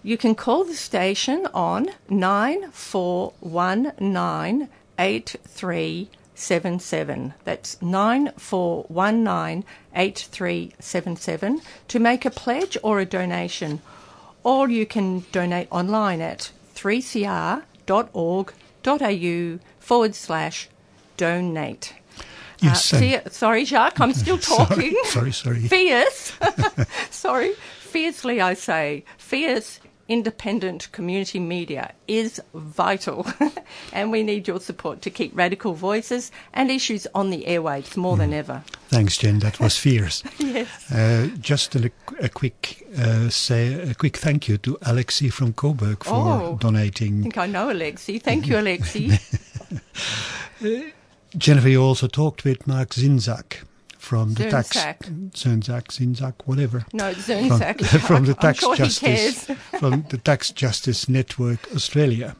You 0.03 0.17
can 0.17 0.35
call 0.35 0.65
the 0.65 0.75
station 0.75 1.47
on 1.53 1.91
9419 2.09 4.67
8377. 4.99 7.33
That's 7.45 7.81
9419 7.81 9.63
8377 9.95 11.61
to 11.87 11.99
make 11.99 12.25
a 12.25 12.31
pledge 12.31 12.77
or 12.83 12.99
a 12.99 13.05
donation. 13.05 13.81
Or 14.43 14.67
you 14.67 14.85
can 14.85 15.23
donate 15.31 15.69
online 15.71 16.19
at 16.19 16.51
3cr.org.au 16.75 18.45
forward 19.79 20.15
slash 20.15 20.69
donate. 21.17 21.93
Yes, 22.59 22.93
Uh, 22.93 23.29
sorry, 23.29 23.65
Jacques, 23.65 23.99
I'm 23.99 24.13
still 24.13 24.37
talking. 24.55 24.95
Sorry, 25.05 25.31
sorry. 25.33 25.59
Fierce. 25.67 26.31
Sorry. 27.11 27.53
Fiercely, 27.81 28.39
I 28.41 28.53
say. 28.53 29.03
Fierce 29.17 29.79
independent 30.07 30.89
community 30.91 31.39
media 31.39 31.93
is 32.07 32.41
vital. 32.53 33.25
and 33.93 34.11
we 34.11 34.23
need 34.23 34.47
your 34.47 34.59
support 34.59 35.01
to 35.01 35.09
keep 35.09 35.35
radical 35.35 35.73
voices 35.73 36.31
and 36.53 36.69
issues 36.71 37.05
on 37.13 37.29
the 37.31 37.43
airwaves 37.47 37.97
more 37.97 38.15
Mm. 38.15 38.19
than 38.19 38.33
ever. 38.33 38.63
Thanks, 38.93 39.17
Jen. 39.17 39.39
That 39.39 39.59
was 39.59 39.77
fierce. 39.83 40.23
Yes. 40.37 40.91
Uh, 40.91 41.29
just 41.39 41.75
a, 41.75 41.91
a 42.19 42.29
quick 42.29 42.85
uh, 42.97 43.29
say 43.29 43.73
a 43.73 43.93
quick 43.95 44.17
thank 44.17 44.47
you 44.47 44.57
to 44.59 44.77
Alexi 44.81 45.31
from 45.31 45.53
Coburg 45.53 46.03
for 46.03 46.13
Oh. 46.13 46.59
I 46.75 46.89
think 46.89 47.37
I 47.37 47.47
know 47.47 47.67
Alexi. 47.69 48.21
Thank 48.29 48.47
you, 48.47 48.55
Alexi. 48.55 49.19
Jennifer, 51.37 51.69
you 51.69 51.81
also 51.81 52.07
talked 52.07 52.43
with 52.43 52.67
Mark 52.67 52.89
Zinzak 52.89 53.63
from 53.97 54.35
the 54.35 54.49
tax 54.49 54.69
Zernzak. 54.77 55.85
Zinzak, 55.87 56.33
whatever. 56.45 56.85
No, 56.93 57.13
From, 57.13 57.21
Zernzak. 57.23 57.99
from 58.07 58.25
the 58.25 58.33
tax 58.35 58.59
sure 58.59 58.75
justice 58.75 59.45
from 59.79 60.05
the 60.09 60.17
Tax 60.19 60.51
Justice 60.51 61.09
Network 61.09 61.73
Australia. 61.73 62.35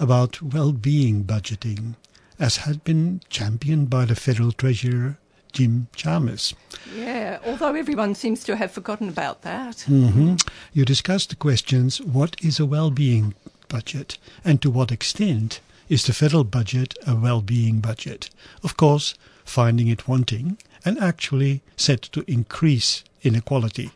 about 0.00 0.42
well-being 0.42 1.22
budgeting, 1.24 1.94
as 2.40 2.56
had 2.58 2.82
been 2.82 3.20
championed 3.30 3.88
by 3.88 4.04
the 4.04 4.16
Federal 4.16 4.50
Treasurer 4.52 5.18
Jim 5.52 5.88
Chalmers. 5.94 6.54
Yeah, 6.94 7.38
although 7.46 7.74
everyone 7.74 8.14
seems 8.14 8.42
to 8.44 8.56
have 8.56 8.72
forgotten 8.72 9.08
about 9.08 9.42
that. 9.42 9.82
hmm 9.82 10.36
You 10.72 10.84
discussed 10.84 11.30
the 11.30 11.36
questions 11.36 12.00
what 12.00 12.36
is 12.42 12.58
a 12.58 12.66
well-being 12.66 13.34
budget 13.68 14.18
and 14.44 14.60
to 14.62 14.70
what 14.70 14.92
extent 14.92 15.60
is 15.88 16.04
the 16.04 16.12
federal 16.12 16.44
budget 16.44 16.94
a 17.06 17.14
well-being 17.14 17.80
budget? 17.80 18.30
Of 18.62 18.76
course, 18.76 19.14
finding 19.44 19.88
it 19.88 20.08
wanting 20.08 20.58
and 20.84 20.98
actually 20.98 21.62
set 21.76 22.02
to 22.02 22.24
increase 22.30 23.04
inequality. 23.22 23.90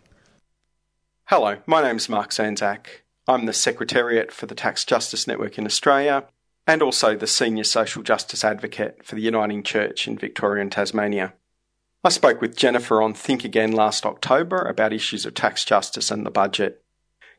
Hello, 1.26 1.56
my 1.66 1.82
name's 1.82 2.08
Mark 2.08 2.30
Zirnsak. 2.30 2.86
I'm 3.26 3.46
the 3.46 3.52
Secretariat 3.52 4.30
for 4.30 4.46
the 4.46 4.54
Tax 4.54 4.84
Justice 4.84 5.26
Network 5.26 5.58
in 5.58 5.66
Australia 5.66 6.24
and 6.66 6.82
also 6.82 7.16
the 7.16 7.26
Senior 7.26 7.64
Social 7.64 8.02
Justice 8.02 8.44
Advocate 8.44 9.04
for 9.04 9.14
the 9.14 9.22
Uniting 9.22 9.62
Church 9.62 10.06
in 10.06 10.18
Victoria 10.18 10.62
and 10.62 10.70
Tasmania. 10.70 11.32
I 12.06 12.08
spoke 12.08 12.40
with 12.40 12.56
Jennifer 12.56 13.02
on 13.02 13.14
Think 13.14 13.42
Again 13.42 13.72
last 13.72 14.06
October 14.06 14.58
about 14.58 14.92
issues 14.92 15.26
of 15.26 15.34
tax 15.34 15.64
justice 15.64 16.12
and 16.12 16.24
the 16.24 16.30
budget. 16.30 16.84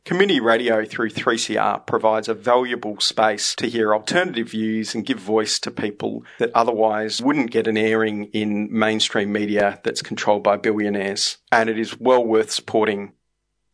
Community 0.04 0.40
radio 0.40 0.84
through 0.84 1.08
3CR 1.08 1.86
provides 1.86 2.28
a 2.28 2.34
valuable 2.34 3.00
space 3.00 3.54
to 3.54 3.66
hear 3.66 3.94
alternative 3.94 4.50
views 4.50 4.94
and 4.94 5.06
give 5.06 5.18
voice 5.18 5.58
to 5.60 5.70
people 5.70 6.22
that 6.38 6.50
otherwise 6.54 7.22
wouldn't 7.22 7.50
get 7.50 7.66
an 7.66 7.78
airing 7.78 8.24
in 8.34 8.68
mainstream 8.70 9.32
media 9.32 9.80
that's 9.84 10.02
controlled 10.02 10.42
by 10.42 10.58
billionaires, 10.58 11.38
and 11.50 11.70
it 11.70 11.78
is 11.78 11.98
well 11.98 12.22
worth 12.22 12.50
supporting. 12.50 13.14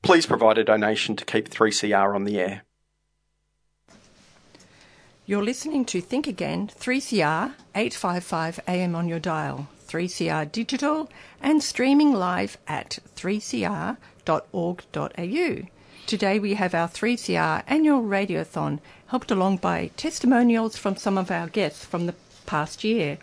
Please 0.03 0.27
provide 0.27 0.59
a 0.59 0.65
donation 0.65 1.17
to 1.17 1.25
keep 1.25 1.49
3CR 1.49 2.15
on 2.15 2.23
the 2.23 2.39
air. 2.39 2.63
You're 5.27 5.43
listening 5.43 5.87
to 5.87 6.01
Think 6.01 6.29
Again, 6.29 6.69
3CR, 6.69 7.55
855 7.75 8.61
AM 8.69 8.95
on 8.95 9.09
your 9.09 9.19
dial, 9.19 9.67
3CR 9.95 10.51
digital, 10.51 11.09
and 11.41 11.63
streaming 11.63 12.13
live 12.13 12.59
at 12.67 12.99
3cr.org.au. 13.15 13.97
Today 16.07 16.39
we 16.41 16.55
have 16.55 16.75
our 16.75 16.89
3CR 16.89 17.63
annual 17.69 18.03
radiothon, 18.03 18.81
helped 19.07 19.31
along 19.31 19.59
by 19.59 19.93
testimonials 19.97 20.77
from 20.77 20.97
some 20.97 21.17
of 21.17 21.31
our 21.31 21.47
guests 21.47 21.85
from 21.85 22.07
the 22.07 22.15
past 22.45 22.83
year. 22.83 23.19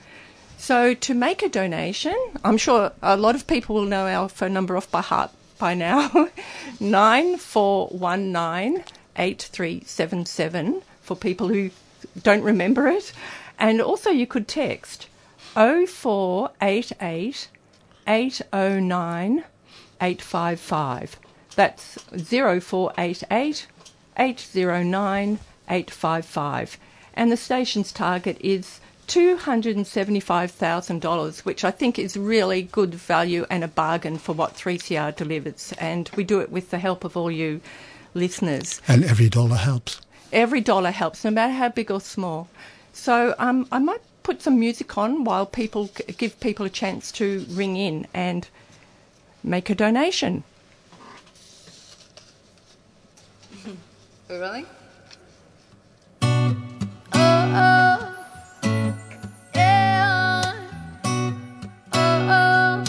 So 0.58 0.94
to 0.94 1.14
make 1.14 1.44
a 1.44 1.50
donation, 1.50 2.16
I'm 2.42 2.58
sure 2.58 2.94
a 3.02 3.18
lot 3.18 3.36
of 3.36 3.48
people 3.48 3.76
will 3.76 3.84
know 3.84 4.08
our 4.08 4.30
phone 4.30 4.54
number 4.54 4.78
off 4.78 4.90
by 4.90 5.02
heart 5.02 5.32
by 5.60 5.74
now 5.74 6.30
9419 6.80 8.86
8377 9.18 10.82
for 11.02 11.18
people 11.18 11.50
who 11.50 11.72
don't 12.24 12.44
remember 12.44 12.88
it. 12.88 13.12
And 13.60 13.82
also 13.82 14.10
you 14.10 14.26
could 14.26 14.48
text 14.48 15.08
0488 15.54 17.48
809 18.08 19.44
855. 20.02 21.20
That's 21.56 21.96
0488 21.96 23.68
809 24.18 25.40
855. 25.70 26.78
And 27.14 27.32
the 27.32 27.38
station's 27.38 27.92
target 27.92 28.38
is 28.40 28.80
$275,000, 29.08 31.46
which 31.46 31.64
I 31.66 31.72
think 31.72 32.00
is 32.00 32.16
really 32.16 32.62
good 32.64 32.96
value 32.96 33.46
and 33.50 33.62
a 33.64 33.68
bargain 33.68 34.18
for 34.18 34.34
what 34.34 34.56
3CR 34.56 35.16
delivers. 35.16 35.74
And 35.78 36.10
we 36.16 36.24
do 36.24 36.40
it 36.40 36.50
with 36.50 36.72
the 36.72 36.80
help 36.80 37.04
of 37.04 37.18
all 37.18 37.30
you 37.30 37.60
listeners. 38.14 38.82
And 38.88 39.04
every 39.04 39.28
dollar 39.28 39.58
helps. 39.58 40.00
Every 40.32 40.62
dollar 40.62 40.92
helps, 40.92 41.26
no 41.26 41.32
matter 41.32 41.52
how 41.52 41.68
big 41.68 41.92
or 41.92 42.00
small. 42.00 42.48
So 42.94 43.36
um, 43.38 43.68
I 43.72 43.80
might 43.80 44.02
put 44.24 44.42
some 44.42 44.60
music 44.60 44.98
on 44.98 45.24
while 45.24 45.46
people 45.46 45.90
give 46.18 46.40
people 46.40 46.66
a 46.66 46.70
chance 46.70 47.12
to 47.14 47.46
ring 47.50 47.76
in 47.76 48.08
and 48.14 48.48
make 49.44 49.70
a 49.70 49.76
donation. 49.76 50.44
Really? 54.30 54.66
Oh, 56.22 56.56
oh, 57.14 58.16
yeah. 59.54 60.54
Oh, 61.94 62.84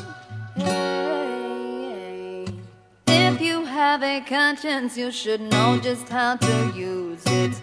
oh, 0.58 0.62
hey. 0.62 2.46
If 3.08 3.40
you 3.40 3.64
have 3.64 4.02
a 4.04 4.20
conscience, 4.20 4.96
you 4.96 5.10
should 5.10 5.40
know 5.40 5.80
just 5.82 6.08
how 6.08 6.36
to 6.36 6.72
use 6.76 7.22
it. 7.26 7.60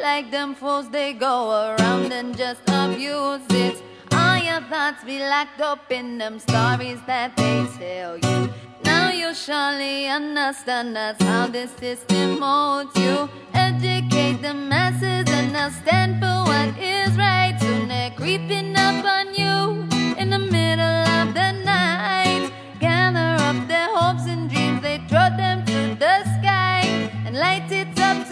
Like 0.00 0.30
them 0.30 0.54
fools, 0.54 0.88
they 0.90 1.12
go 1.12 1.50
around 1.50 2.12
and 2.12 2.36
just 2.36 2.60
abuse 2.68 3.42
it. 3.50 3.82
All 4.12 4.38
your 4.38 4.60
thoughts 4.62 5.02
be 5.02 5.18
locked 5.18 5.60
up 5.60 5.90
in 5.90 6.18
them 6.18 6.38
stories 6.38 7.00
that 7.06 7.36
they 7.36 7.66
tell 7.78 8.16
you. 8.16 8.50
Now 8.84 9.10
you 9.10 9.34
surely 9.34 10.06
understand 10.06 10.94
that's 10.94 11.22
how 11.22 11.48
this 11.48 11.72
system 11.72 12.38
molds 12.38 12.96
you. 12.96 13.28
Educate 13.54 14.40
the 14.40 14.54
masses 14.54 15.28
and 15.28 15.52
now 15.52 15.70
stand 15.70 16.20
for 16.20 16.44
what 16.48 16.78
is 16.78 17.16
right. 17.16 17.56
Soon 17.60 17.88
they're 17.88 18.12
creeping 18.12 18.76
up 18.76 19.04
on 19.04 19.34
you 19.34 19.82
in 20.16 20.30
the 20.30 20.38
middle 20.38 21.02
of 21.18 21.34
the 21.34 21.52
night. 21.64 22.52
Gather 22.78 23.42
up 23.42 23.66
their 23.66 23.88
hopes 23.96 24.26
and 24.26 24.48
dreams, 24.48 24.80
they 24.80 24.98
throw 25.08 25.28
them 25.36 25.66
to 25.66 25.94
the 25.96 26.22
sky 26.38 26.82
and 27.26 27.36
light 27.36 27.70
it 27.72 27.98
up 27.98 28.27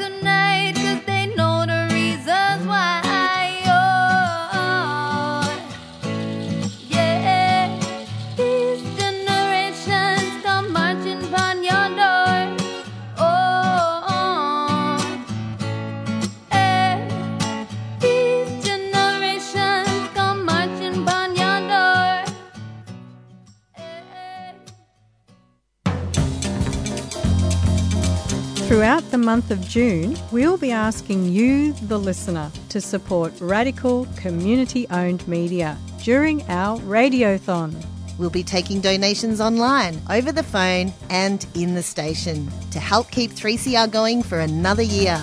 month 29.26 29.50
of 29.50 29.60
June, 29.60 30.16
we'll 30.30 30.56
be 30.56 30.70
asking 30.70 31.24
you, 31.24 31.72
the 31.72 31.98
listener, 31.98 32.48
to 32.68 32.80
support 32.80 33.32
radical 33.40 34.06
community 34.16 34.86
owned 34.90 35.26
media 35.26 35.76
during 36.04 36.42
our 36.48 36.78
radiothon. 36.82 37.74
We'll 38.18 38.30
be 38.30 38.44
taking 38.44 38.80
donations 38.80 39.40
online, 39.40 40.00
over 40.08 40.30
the 40.30 40.44
phone, 40.44 40.92
and 41.10 41.44
in 41.56 41.74
the 41.74 41.82
station 41.82 42.48
to 42.70 42.78
help 42.78 43.10
keep 43.10 43.32
3CR 43.32 43.90
going 43.90 44.22
for 44.22 44.38
another 44.38 44.84
year. 44.84 45.20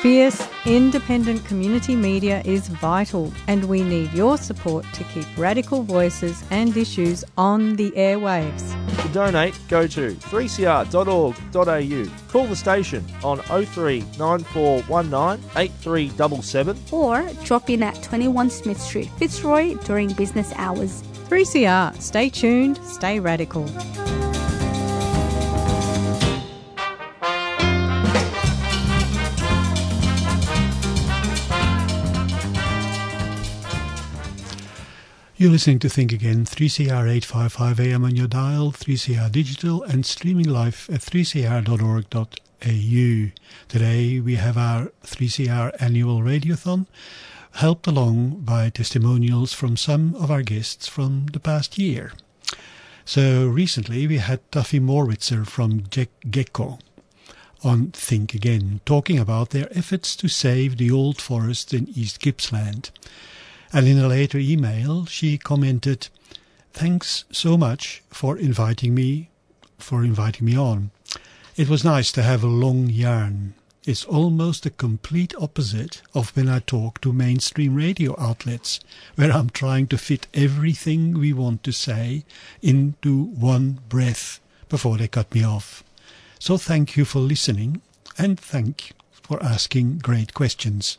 Fierce, 0.00 0.46
independent 0.66 1.44
community 1.46 1.96
media 1.96 2.42
is 2.44 2.68
vital, 2.68 3.32
and 3.48 3.64
we 3.64 3.82
need 3.82 4.12
your 4.12 4.38
support 4.38 4.86
to 4.92 5.02
keep 5.02 5.26
radical 5.36 5.82
voices 5.82 6.44
and 6.50 6.76
issues 6.76 7.24
on 7.36 7.74
the 7.74 7.90
airwaves. 7.90 8.85
To 9.02 9.08
donate, 9.12 9.58
go 9.68 9.86
to 9.86 10.14
3cr.org.au. 10.14 12.06
Call 12.28 12.46
the 12.46 12.56
station 12.56 13.04
on 13.22 13.38
03 13.38 13.98
8377 15.56 16.76
or 16.92 17.28
drop 17.44 17.70
in 17.70 17.82
at 17.82 18.02
21 18.02 18.50
Smith 18.50 18.80
Street, 18.80 19.10
Fitzroy 19.18 19.74
during 19.84 20.12
business 20.14 20.52
hours. 20.56 21.02
3CR, 21.28 22.00
stay 22.00 22.28
tuned, 22.28 22.78
stay 22.84 23.18
radical. 23.20 23.66
You're 35.46 35.52
listening 35.52 35.78
to 35.78 35.88
Think 35.88 36.12
Again, 36.12 36.44
3CR 36.44 37.08
855 37.08 37.78
AM 37.78 38.04
on 38.04 38.16
your 38.16 38.26
dial, 38.26 38.72
3CR 38.72 39.30
digital, 39.30 39.84
and 39.84 40.04
streaming 40.04 40.48
live 40.48 40.90
at 40.92 41.02
3cr.org.au. 41.02 42.32
Today 43.68 44.18
we 44.18 44.34
have 44.34 44.58
our 44.58 44.90
3CR 45.04 45.70
annual 45.78 46.22
radiothon, 46.22 46.88
helped 47.52 47.86
along 47.86 48.40
by 48.40 48.70
testimonials 48.70 49.52
from 49.52 49.76
some 49.76 50.16
of 50.16 50.32
our 50.32 50.42
guests 50.42 50.88
from 50.88 51.26
the 51.26 51.38
past 51.38 51.78
year. 51.78 52.10
So 53.04 53.46
recently 53.46 54.08
we 54.08 54.18
had 54.18 54.50
Tuffy 54.50 54.80
Morwitzer 54.80 55.46
from 55.46 55.84
Ge- 55.90 56.08
GECO 56.28 56.80
on 57.62 57.92
Think 57.92 58.34
Again, 58.34 58.80
talking 58.84 59.20
about 59.20 59.50
their 59.50 59.68
efforts 59.70 60.16
to 60.16 60.26
save 60.26 60.76
the 60.76 60.90
old 60.90 61.20
forests 61.20 61.72
in 61.72 61.88
East 61.90 62.20
Gippsland. 62.20 62.90
And 63.76 63.86
in 63.86 63.98
a 63.98 64.08
later 64.08 64.38
email, 64.38 65.04
she 65.04 65.36
commented, 65.36 66.08
Thanks 66.72 67.26
so 67.30 67.58
much 67.58 68.02
for 68.08 68.38
inviting 68.38 68.94
me, 68.94 69.28
for 69.76 70.02
inviting 70.02 70.46
me 70.46 70.56
on. 70.56 70.92
It 71.56 71.68
was 71.68 71.84
nice 71.84 72.10
to 72.12 72.22
have 72.22 72.42
a 72.42 72.46
long 72.46 72.88
yarn. 72.88 73.52
It's 73.84 74.06
almost 74.06 74.62
the 74.62 74.70
complete 74.70 75.34
opposite 75.38 76.00
of 76.14 76.34
when 76.34 76.48
I 76.48 76.60
talk 76.60 77.02
to 77.02 77.12
mainstream 77.12 77.74
radio 77.74 78.18
outlets, 78.18 78.80
where 79.14 79.30
I'm 79.30 79.50
trying 79.50 79.88
to 79.88 79.98
fit 79.98 80.26
everything 80.32 81.12
we 81.12 81.34
want 81.34 81.62
to 81.64 81.72
say 81.72 82.24
into 82.62 83.24
one 83.24 83.80
breath 83.90 84.40
before 84.70 84.96
they 84.96 85.06
cut 85.06 85.34
me 85.34 85.44
off. 85.44 85.84
So 86.38 86.56
thank 86.56 86.96
you 86.96 87.04
for 87.04 87.18
listening 87.18 87.82
and 88.16 88.40
thank 88.40 88.88
you 88.88 88.96
for 89.10 89.42
asking 89.42 89.98
great 89.98 90.32
questions. 90.32 90.96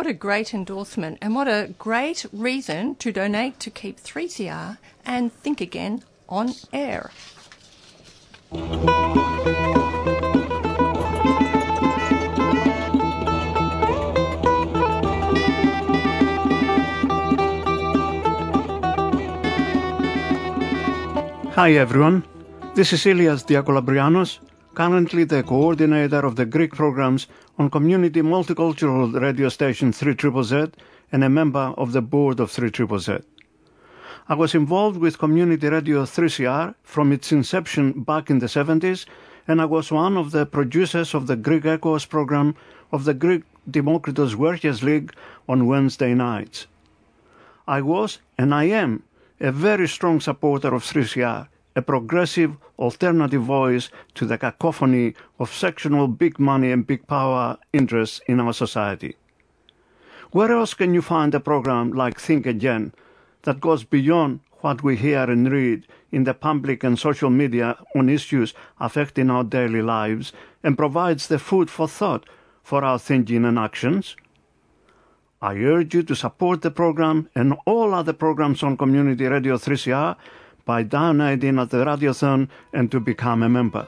What 0.00 0.06
a 0.06 0.14
great 0.14 0.54
endorsement 0.54 1.18
and 1.20 1.34
what 1.34 1.46
a 1.46 1.74
great 1.78 2.24
reason 2.32 2.94
to 3.00 3.12
donate 3.12 3.60
to 3.60 3.68
keep 3.68 4.00
3CR 4.00 4.78
and 5.04 5.30
Think 5.30 5.60
Again 5.60 6.04
on 6.26 6.54
air. 6.72 7.10
Hi 21.52 21.72
everyone, 21.72 22.24
this 22.74 22.94
is 22.94 23.04
Ilias 23.04 23.44
Diakolabrianos, 23.44 24.38
currently 24.74 25.24
the 25.24 25.42
coordinator 25.42 26.20
of 26.20 26.36
the 26.36 26.46
Greek 26.46 26.72
programs 26.72 27.26
on 27.58 27.70
Community 27.70 28.22
Multicultural 28.22 29.20
Radio 29.20 29.48
Station 29.48 29.90
3ZZZ 29.92 30.72
and 31.10 31.24
a 31.24 31.28
member 31.28 31.74
of 31.76 31.92
the 31.92 32.02
board 32.02 32.38
of 32.38 32.50
3ZZZ. 32.52 33.24
I 34.28 34.34
was 34.34 34.54
involved 34.54 34.98
with 34.98 35.18
Community 35.18 35.68
Radio 35.68 36.04
3CR 36.04 36.74
from 36.84 37.10
its 37.10 37.32
inception 37.32 38.04
back 38.04 38.30
in 38.30 38.38
the 38.38 38.46
70s, 38.46 39.06
and 39.48 39.60
I 39.60 39.64
was 39.64 39.90
one 39.90 40.16
of 40.16 40.30
the 40.30 40.46
producers 40.46 41.14
of 41.14 41.26
the 41.26 41.36
Greek 41.36 41.66
Echoes 41.66 42.04
program 42.04 42.54
of 42.92 43.04
the 43.04 43.14
Greek 43.14 43.42
Demokritos 43.68 44.36
Workers 44.36 44.84
League 44.84 45.12
on 45.48 45.66
Wednesday 45.66 46.14
nights. 46.14 46.68
I 47.66 47.82
was, 47.82 48.18
and 48.38 48.54
I 48.54 48.64
am, 48.64 49.02
a 49.40 49.50
very 49.50 49.88
strong 49.88 50.20
supporter 50.20 50.74
of 50.74 50.84
3CR, 50.84 51.48
a 51.76 51.82
progressive, 51.82 52.56
alternative 52.78 53.42
voice 53.42 53.90
to 54.14 54.26
the 54.26 54.38
cacophony 54.38 55.14
of 55.38 55.52
sectional 55.52 56.08
big 56.08 56.38
money 56.38 56.72
and 56.72 56.86
big 56.86 57.06
power 57.06 57.58
interests 57.72 58.20
in 58.26 58.40
our 58.40 58.52
society. 58.52 59.16
Where 60.32 60.52
else 60.52 60.74
can 60.74 60.94
you 60.94 61.02
find 61.02 61.34
a 61.34 61.40
program 61.40 61.92
like 61.92 62.20
Think 62.20 62.46
Again 62.46 62.92
that 63.42 63.60
goes 63.60 63.84
beyond 63.84 64.40
what 64.60 64.82
we 64.82 64.96
hear 64.96 65.24
and 65.24 65.50
read 65.50 65.86
in 66.12 66.24
the 66.24 66.34
public 66.34 66.84
and 66.84 66.98
social 66.98 67.30
media 67.30 67.78
on 67.96 68.08
issues 68.08 68.54
affecting 68.78 69.30
our 69.30 69.44
daily 69.44 69.82
lives 69.82 70.32
and 70.62 70.76
provides 70.76 71.28
the 71.28 71.38
food 71.38 71.70
for 71.70 71.88
thought 71.88 72.28
for 72.62 72.84
our 72.84 72.98
thinking 72.98 73.44
and 73.44 73.58
actions? 73.58 74.16
I 75.42 75.56
urge 75.56 75.94
you 75.94 76.02
to 76.02 76.14
support 76.14 76.60
the 76.60 76.70
program 76.70 77.30
and 77.34 77.56
all 77.64 77.94
other 77.94 78.12
programs 78.12 78.62
on 78.62 78.76
Community 78.76 79.24
Radio 79.26 79.56
3CR 79.56 80.16
by 80.70 80.84
donating 80.84 81.58
at 81.58 81.70
the 81.70 81.78
Radiothon 81.78 82.48
and 82.72 82.92
to 82.92 83.00
become 83.00 83.42
a 83.42 83.48
member. 83.48 83.84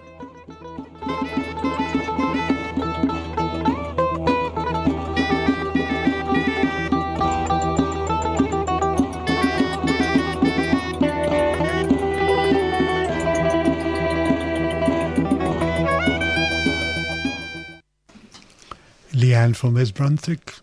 Leanne 19.13 19.55
from 19.55 19.75
West 19.75 19.95
Brunswick 19.95 20.55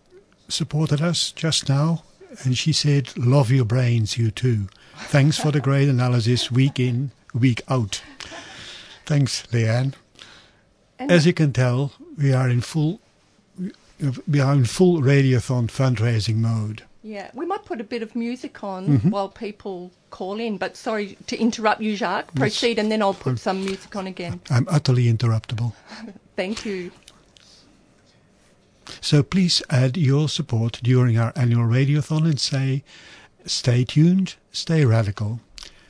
supported 0.48 1.00
us 1.00 1.32
just 1.32 1.70
now, 1.70 2.02
and 2.44 2.58
she 2.58 2.74
said, 2.74 3.16
Love 3.16 3.50
your 3.50 3.64
brains, 3.64 4.18
you 4.18 4.30
too. 4.30 4.66
Thanks 5.08 5.38
for 5.38 5.50
the 5.50 5.60
great 5.60 5.88
analysis 5.88 6.50
week 6.50 6.78
in, 6.78 7.10
week 7.34 7.62
out. 7.68 8.02
Thanks, 9.06 9.44
Leanne. 9.52 9.94
As 10.98 11.26
you 11.26 11.32
can 11.32 11.52
tell, 11.52 11.92
we 12.16 12.32
are 12.32 12.48
in 12.48 12.60
full 12.60 13.00
we 14.26 14.40
are 14.40 14.54
in 14.54 14.64
full 14.64 15.02
radiothon 15.02 15.66
fundraising 15.68 16.36
mode. 16.36 16.84
Yeah, 17.02 17.30
we 17.34 17.44
might 17.46 17.64
put 17.64 17.80
a 17.80 17.84
bit 17.84 18.02
of 18.02 18.14
music 18.16 18.62
on 18.64 18.98
Mhm. 19.00 19.10
while 19.10 19.28
people 19.28 19.90
call 20.10 20.38
in, 20.40 20.56
but 20.58 20.76
sorry 20.76 21.16
to 21.26 21.36
interrupt 21.38 21.80
you, 21.82 21.96
Jacques. 21.96 22.34
Proceed, 22.34 22.78
and 22.78 22.90
then 22.90 23.02
I'll 23.02 23.14
put 23.14 23.38
some 23.38 23.64
music 23.64 23.94
on 23.96 24.06
again. 24.06 24.40
I'm 24.50 24.66
utterly 24.70 25.04
interruptible. 25.12 25.72
Thank 26.36 26.64
you. 26.64 26.92
So 29.00 29.22
please 29.22 29.62
add 29.70 29.96
your 29.96 30.28
support 30.28 30.80
during 30.82 31.18
our 31.18 31.32
annual 31.36 31.64
radiothon 31.66 32.24
and 32.24 32.40
say, 32.40 32.82
stay 33.46 33.84
tuned, 33.84 34.34
stay 34.52 34.84
radical. 34.84 35.40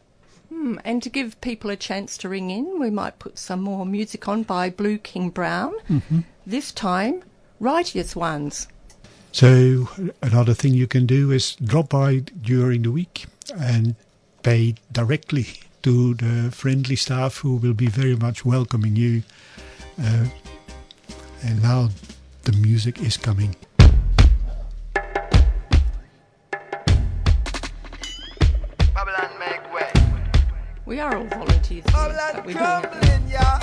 Hmm, 0.54 0.78
and 0.86 1.02
to 1.02 1.10
give 1.10 1.40
people 1.42 1.72
a 1.72 1.76
chance 1.76 2.18
to 2.20 2.30
ring 2.30 2.52
in, 2.52 2.80
we 2.80 2.90
might 2.92 3.18
put 3.20 3.40
some 3.40 3.62
more 3.62 3.86
music 3.86 4.28
on 4.28 4.44
by 4.44 4.70
Blue 4.70 4.98
King 4.98 5.30
Brown. 5.30 5.74
Mhm. 5.90 6.24
This 6.46 6.72
time, 6.72 7.24
Righteous 7.60 8.16
Ones. 8.16 8.68
So 9.32 9.90
another 10.22 10.54
thing 10.54 10.76
you 10.76 10.86
can 10.88 11.06
do 11.08 11.32
is 11.32 11.56
drop 11.56 11.90
by 11.90 12.24
during 12.42 12.84
the 12.84 12.92
week 12.92 13.26
and 13.58 13.96
pay 14.44 14.76
directly 14.92 15.48
to 15.82 16.14
the 16.14 16.52
friendly 16.52 16.96
staff 16.96 17.38
who 17.38 17.56
will 17.56 17.74
be 17.74 17.88
very 17.88 18.16
much 18.16 18.46
welcoming 18.46 18.96
you. 18.96 19.24
Uh, 20.00 20.28
and 21.42 21.64
now 21.64 21.90
the 22.44 22.52
music 22.52 23.02
is 23.02 23.18
coming. 23.18 23.56
We 30.86 31.00
are 31.00 31.16
all 31.16 31.24
volunteers 31.24 31.86
but 31.94 32.46
we're 32.46 33.63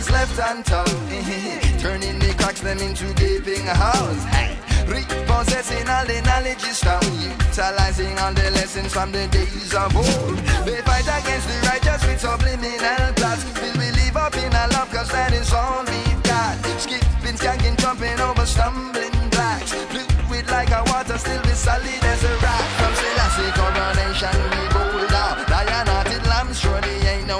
what's 0.00 0.10
left 0.10 0.38
untold. 0.50 0.88
Turning 1.80 2.18
the 2.18 2.34
cracks 2.38 2.60
them 2.60 2.78
into 2.78 3.12
gaping 3.14 3.66
holes. 3.66 4.24
Hey. 4.32 4.56
Repossessing 4.88 5.88
all 5.88 6.06
the 6.06 6.22
knowledge 6.22 6.64
is 6.64 6.80
found. 6.80 7.04
Utilizing 7.04 8.18
all 8.18 8.32
the 8.32 8.50
lessons 8.56 8.92
from 8.92 9.12
the 9.12 9.26
days 9.28 9.74
of 9.74 9.94
old. 9.94 10.38
They 10.64 10.80
fight 10.88 11.04
against 11.04 11.46
the 11.48 11.58
righteous 11.68 12.02
with 12.06 12.20
subliminal 12.20 13.12
plots. 13.14 13.44
Will 13.60 13.76
we 13.76 13.90
live 13.92 14.16
up 14.16 14.34
in 14.36 14.54
our 14.54 14.68
love 14.68 14.90
cause 14.90 15.10
that 15.10 15.32
is 15.32 15.52
all 15.52 15.84
we've 15.84 16.22
got. 16.22 16.56
Skipping, 16.80 17.36
skanking, 17.36 17.76
jumping 17.76 18.18
over 18.20 18.46
stumbling 18.46 19.12
blocks. 19.30 19.72
Fluid 19.92 20.48
like 20.48 20.70
a 20.70 20.82
water, 20.88 21.18
still 21.18 21.42
be 21.42 21.52
solid 21.52 22.04
as 22.08 22.24
a 22.24 22.32
rock. 22.40 22.64
From 22.80 22.92
Selassie 22.96 23.52
coronation 23.52 24.36
we 24.48 24.62
go 24.72 25.06
down 25.12 25.44
Dianated 25.44 26.24
lambs, 26.26 26.58
surely 26.58 26.96
ain't 27.04 27.26
no 27.26 27.38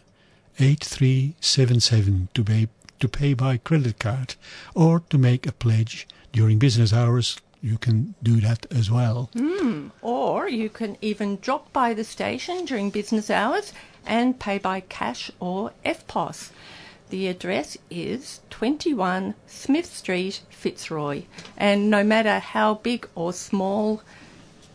8377 0.58 2.30
to 2.34 2.44
pay, 2.46 2.70
to 3.02 3.10
pay 3.10 3.34
by 3.34 3.58
credit 3.58 4.00
card 4.00 4.36
or 4.74 5.02
to 5.10 5.18
make 5.18 5.46
a 5.46 5.52
pledge 5.52 6.08
during 6.32 6.60
business 6.60 6.94
hours 6.94 7.42
you 7.64 7.78
can 7.78 8.14
do 8.22 8.42
that 8.42 8.66
as 8.72 8.92
well. 8.92 9.30
Mm. 9.34 9.92
Or 10.02 10.50
you 10.50 10.70
can 10.70 10.98
even 11.02 11.38
drop 11.38 11.72
by 11.72 11.94
the 11.94 12.04
station 12.04 12.66
during 12.66 12.90
business 12.90 13.30
hours 13.30 13.72
and 14.06 14.38
pay 14.38 14.58
by 14.58 14.82
cash 14.82 15.32
or 15.40 15.72
EFTPOS. 15.86 16.52
The 17.10 17.28
address 17.28 17.78
is 17.90 18.42
21 18.50 19.36
Smith 19.48 19.86
Street, 19.86 20.42
Fitzroy, 20.50 21.24
and 21.56 21.90
no 21.90 22.04
matter 22.04 22.40
how 22.40 22.76
big 22.76 23.08
or 23.16 23.32
small, 23.32 24.02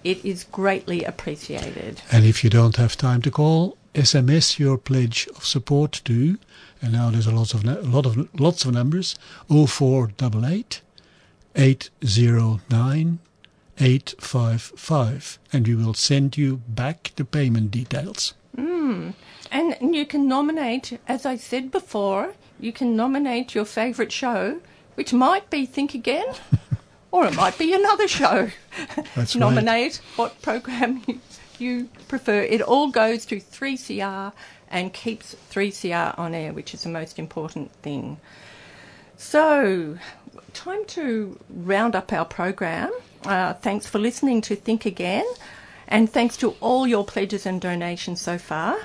it 0.02 0.24
is 0.24 0.44
greatly 0.44 1.04
appreciated. 1.04 2.00
And 2.10 2.24
if 2.24 2.42
you 2.42 2.48
don't 2.48 2.76
have 2.76 2.96
time 2.96 3.20
to 3.22 3.30
call, 3.30 3.76
SMS 3.94 4.58
your 4.58 4.78
pledge 4.78 5.28
of 5.36 5.44
support 5.44 6.00
to, 6.04 6.38
and 6.80 6.92
now 6.92 7.10
there's 7.10 7.26
a 7.26 7.32
lot 7.32 7.52
of 7.52 7.66
a 7.66 7.82
lot 7.82 8.06
of 8.06 8.40
lots 8.40 8.64
of 8.64 8.72
numbers, 8.72 9.16
0488 9.48 10.80
809 11.58 13.18
855, 13.80 15.38
and 15.52 15.66
we 15.66 15.74
will 15.74 15.94
send 15.94 16.36
you 16.36 16.56
back 16.68 17.12
the 17.16 17.24
payment 17.24 17.70
details. 17.70 18.34
Mm. 18.56 19.14
And 19.50 19.94
you 19.94 20.04
can 20.04 20.26
nominate, 20.28 20.98
as 21.06 21.24
I 21.24 21.36
said 21.36 21.70
before, 21.70 22.34
you 22.58 22.72
can 22.72 22.96
nominate 22.96 23.54
your 23.54 23.64
favourite 23.64 24.12
show, 24.12 24.60
which 24.94 25.12
might 25.12 25.48
be 25.48 25.64
Think 25.64 25.94
Again, 25.94 26.26
or 27.12 27.26
it 27.26 27.34
might 27.34 27.56
be 27.56 27.72
another 27.72 28.08
show. 28.08 28.50
That's 29.14 29.34
right. 29.34 29.36
nominate 29.36 30.00
what 30.16 30.42
program 30.42 31.02
you, 31.06 31.20
you 31.58 31.88
prefer. 32.08 32.40
It 32.40 32.62
all 32.62 32.90
goes 32.90 33.24
to 33.26 33.36
3CR 33.36 34.32
and 34.70 34.92
keeps 34.92 35.34
3CR 35.50 36.18
on 36.18 36.34
air, 36.34 36.52
which 36.52 36.74
is 36.74 36.82
the 36.82 36.88
most 36.88 37.18
important 37.18 37.72
thing. 37.74 38.18
So, 39.16 39.98
time 40.52 40.84
to 40.86 41.38
round 41.48 41.94
up 41.94 42.12
our 42.12 42.24
program. 42.24 42.92
Uh, 43.24 43.54
thanks 43.54 43.86
for 43.86 43.98
listening 43.98 44.40
to 44.42 44.56
Think 44.56 44.86
Again, 44.86 45.26
and 45.86 46.10
thanks 46.10 46.36
to 46.38 46.50
all 46.60 46.86
your 46.86 47.04
pledges 47.04 47.46
and 47.46 47.60
donations 47.60 48.20
so 48.20 48.38
far. 48.38 48.76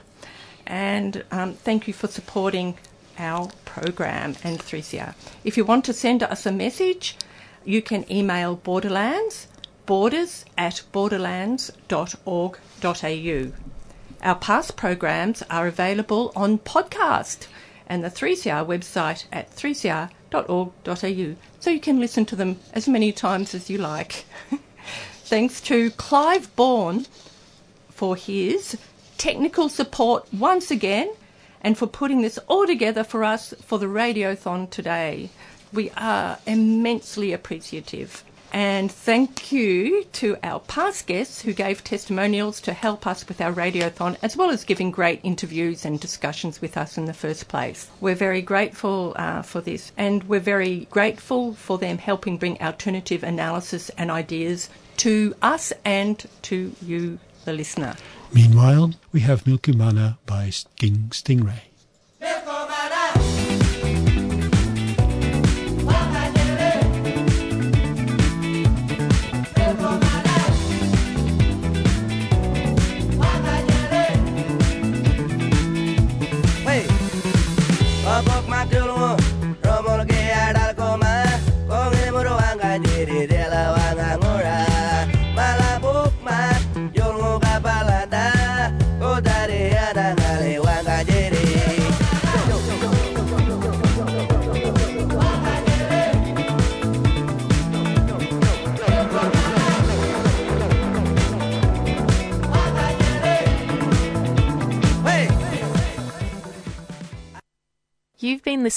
And 0.65 1.23
um, 1.31 1.53
thank 1.53 1.87
you 1.87 1.93
for 1.93 2.07
supporting 2.07 2.77
our 3.17 3.49
program 3.65 4.35
and 4.43 4.59
3CR. 4.59 5.13
If 5.43 5.57
you 5.57 5.65
want 5.65 5.85
to 5.85 5.93
send 5.93 6.23
us 6.23 6.45
a 6.45 6.51
message, 6.51 7.17
you 7.65 7.81
can 7.81 8.09
email 8.11 8.55
Borderlands, 8.55 9.47
borders 9.85 10.45
at 10.57 10.81
borderlands.org.au. 10.91 13.51
Our 14.21 14.35
past 14.35 14.77
programs 14.77 15.43
are 15.49 15.67
available 15.67 16.31
on 16.35 16.59
podcast 16.59 17.47
and 17.93 18.03
the 18.03 18.09
3CR 18.09 18.65
website 18.65 19.25
at 19.31 19.55
3cr.org.au, 19.55 21.35
so 21.59 21.69
you 21.69 21.79
can 21.79 21.99
listen 21.99 22.25
to 22.25 22.35
them 22.35 22.59
as 22.73 22.87
many 22.87 23.11
times 23.11 23.53
as 23.53 23.69
you 23.69 23.77
like. 23.77 24.25
Thanks 25.25 25.61
to 25.61 25.91
Clive 25.91 26.55
Bourne 26.55 27.05
for 27.91 28.15
his 28.15 28.79
technical 29.19 29.69
support 29.69 30.25
once 30.33 30.71
again 30.71 31.13
and 31.61 31.77
for 31.77 31.85
putting 31.85 32.23
this 32.23 32.39
all 32.47 32.65
together 32.65 33.03
for 33.03 33.23
us 33.23 33.53
for 33.61 33.77
the 33.77 33.85
Radiothon 33.85 34.71
today. 34.71 35.29
We 35.71 35.91
are 35.91 36.39
immensely 36.47 37.31
appreciative. 37.31 38.23
And 38.53 38.91
thank 38.91 39.51
you 39.51 40.03
to 40.13 40.37
our 40.43 40.59
past 40.59 41.07
guests 41.07 41.41
who 41.41 41.53
gave 41.53 41.83
testimonials 41.83 42.61
to 42.61 42.73
help 42.73 43.07
us 43.07 43.27
with 43.27 43.41
our 43.41 43.51
Radiothon, 43.51 44.15
as 44.21 44.37
well 44.37 44.51
as 44.51 44.63
giving 44.63 44.91
great 44.91 45.19
interviews 45.23 45.85
and 45.85 45.99
discussions 45.99 46.61
with 46.61 46.77
us 46.77 46.95
in 46.95 47.05
the 47.05 47.15
first 47.15 47.47
place. 47.47 47.89
We're 47.99 48.13
very 48.13 48.43
grateful 48.43 49.13
uh, 49.15 49.41
for 49.41 49.59
this, 49.59 49.91
and 49.97 50.23
we're 50.25 50.39
very 50.39 50.87
grateful 50.91 51.55
for 51.55 51.79
them 51.79 51.97
helping 51.97 52.37
bring 52.37 52.61
alternative 52.61 53.23
analysis 53.23 53.89
and 53.97 54.11
ideas 54.11 54.69
to 54.97 55.33
us 55.41 55.73
and 55.83 56.23
to 56.43 56.75
you, 56.79 57.17
the 57.45 57.53
listener. 57.53 57.95
Meanwhile, 58.31 58.93
we 59.11 59.21
have 59.21 59.45
Milkumana 59.45 60.17
by 60.27 60.51
King 60.77 61.09
Stingray. 61.09 61.61
Hey, 62.19 62.41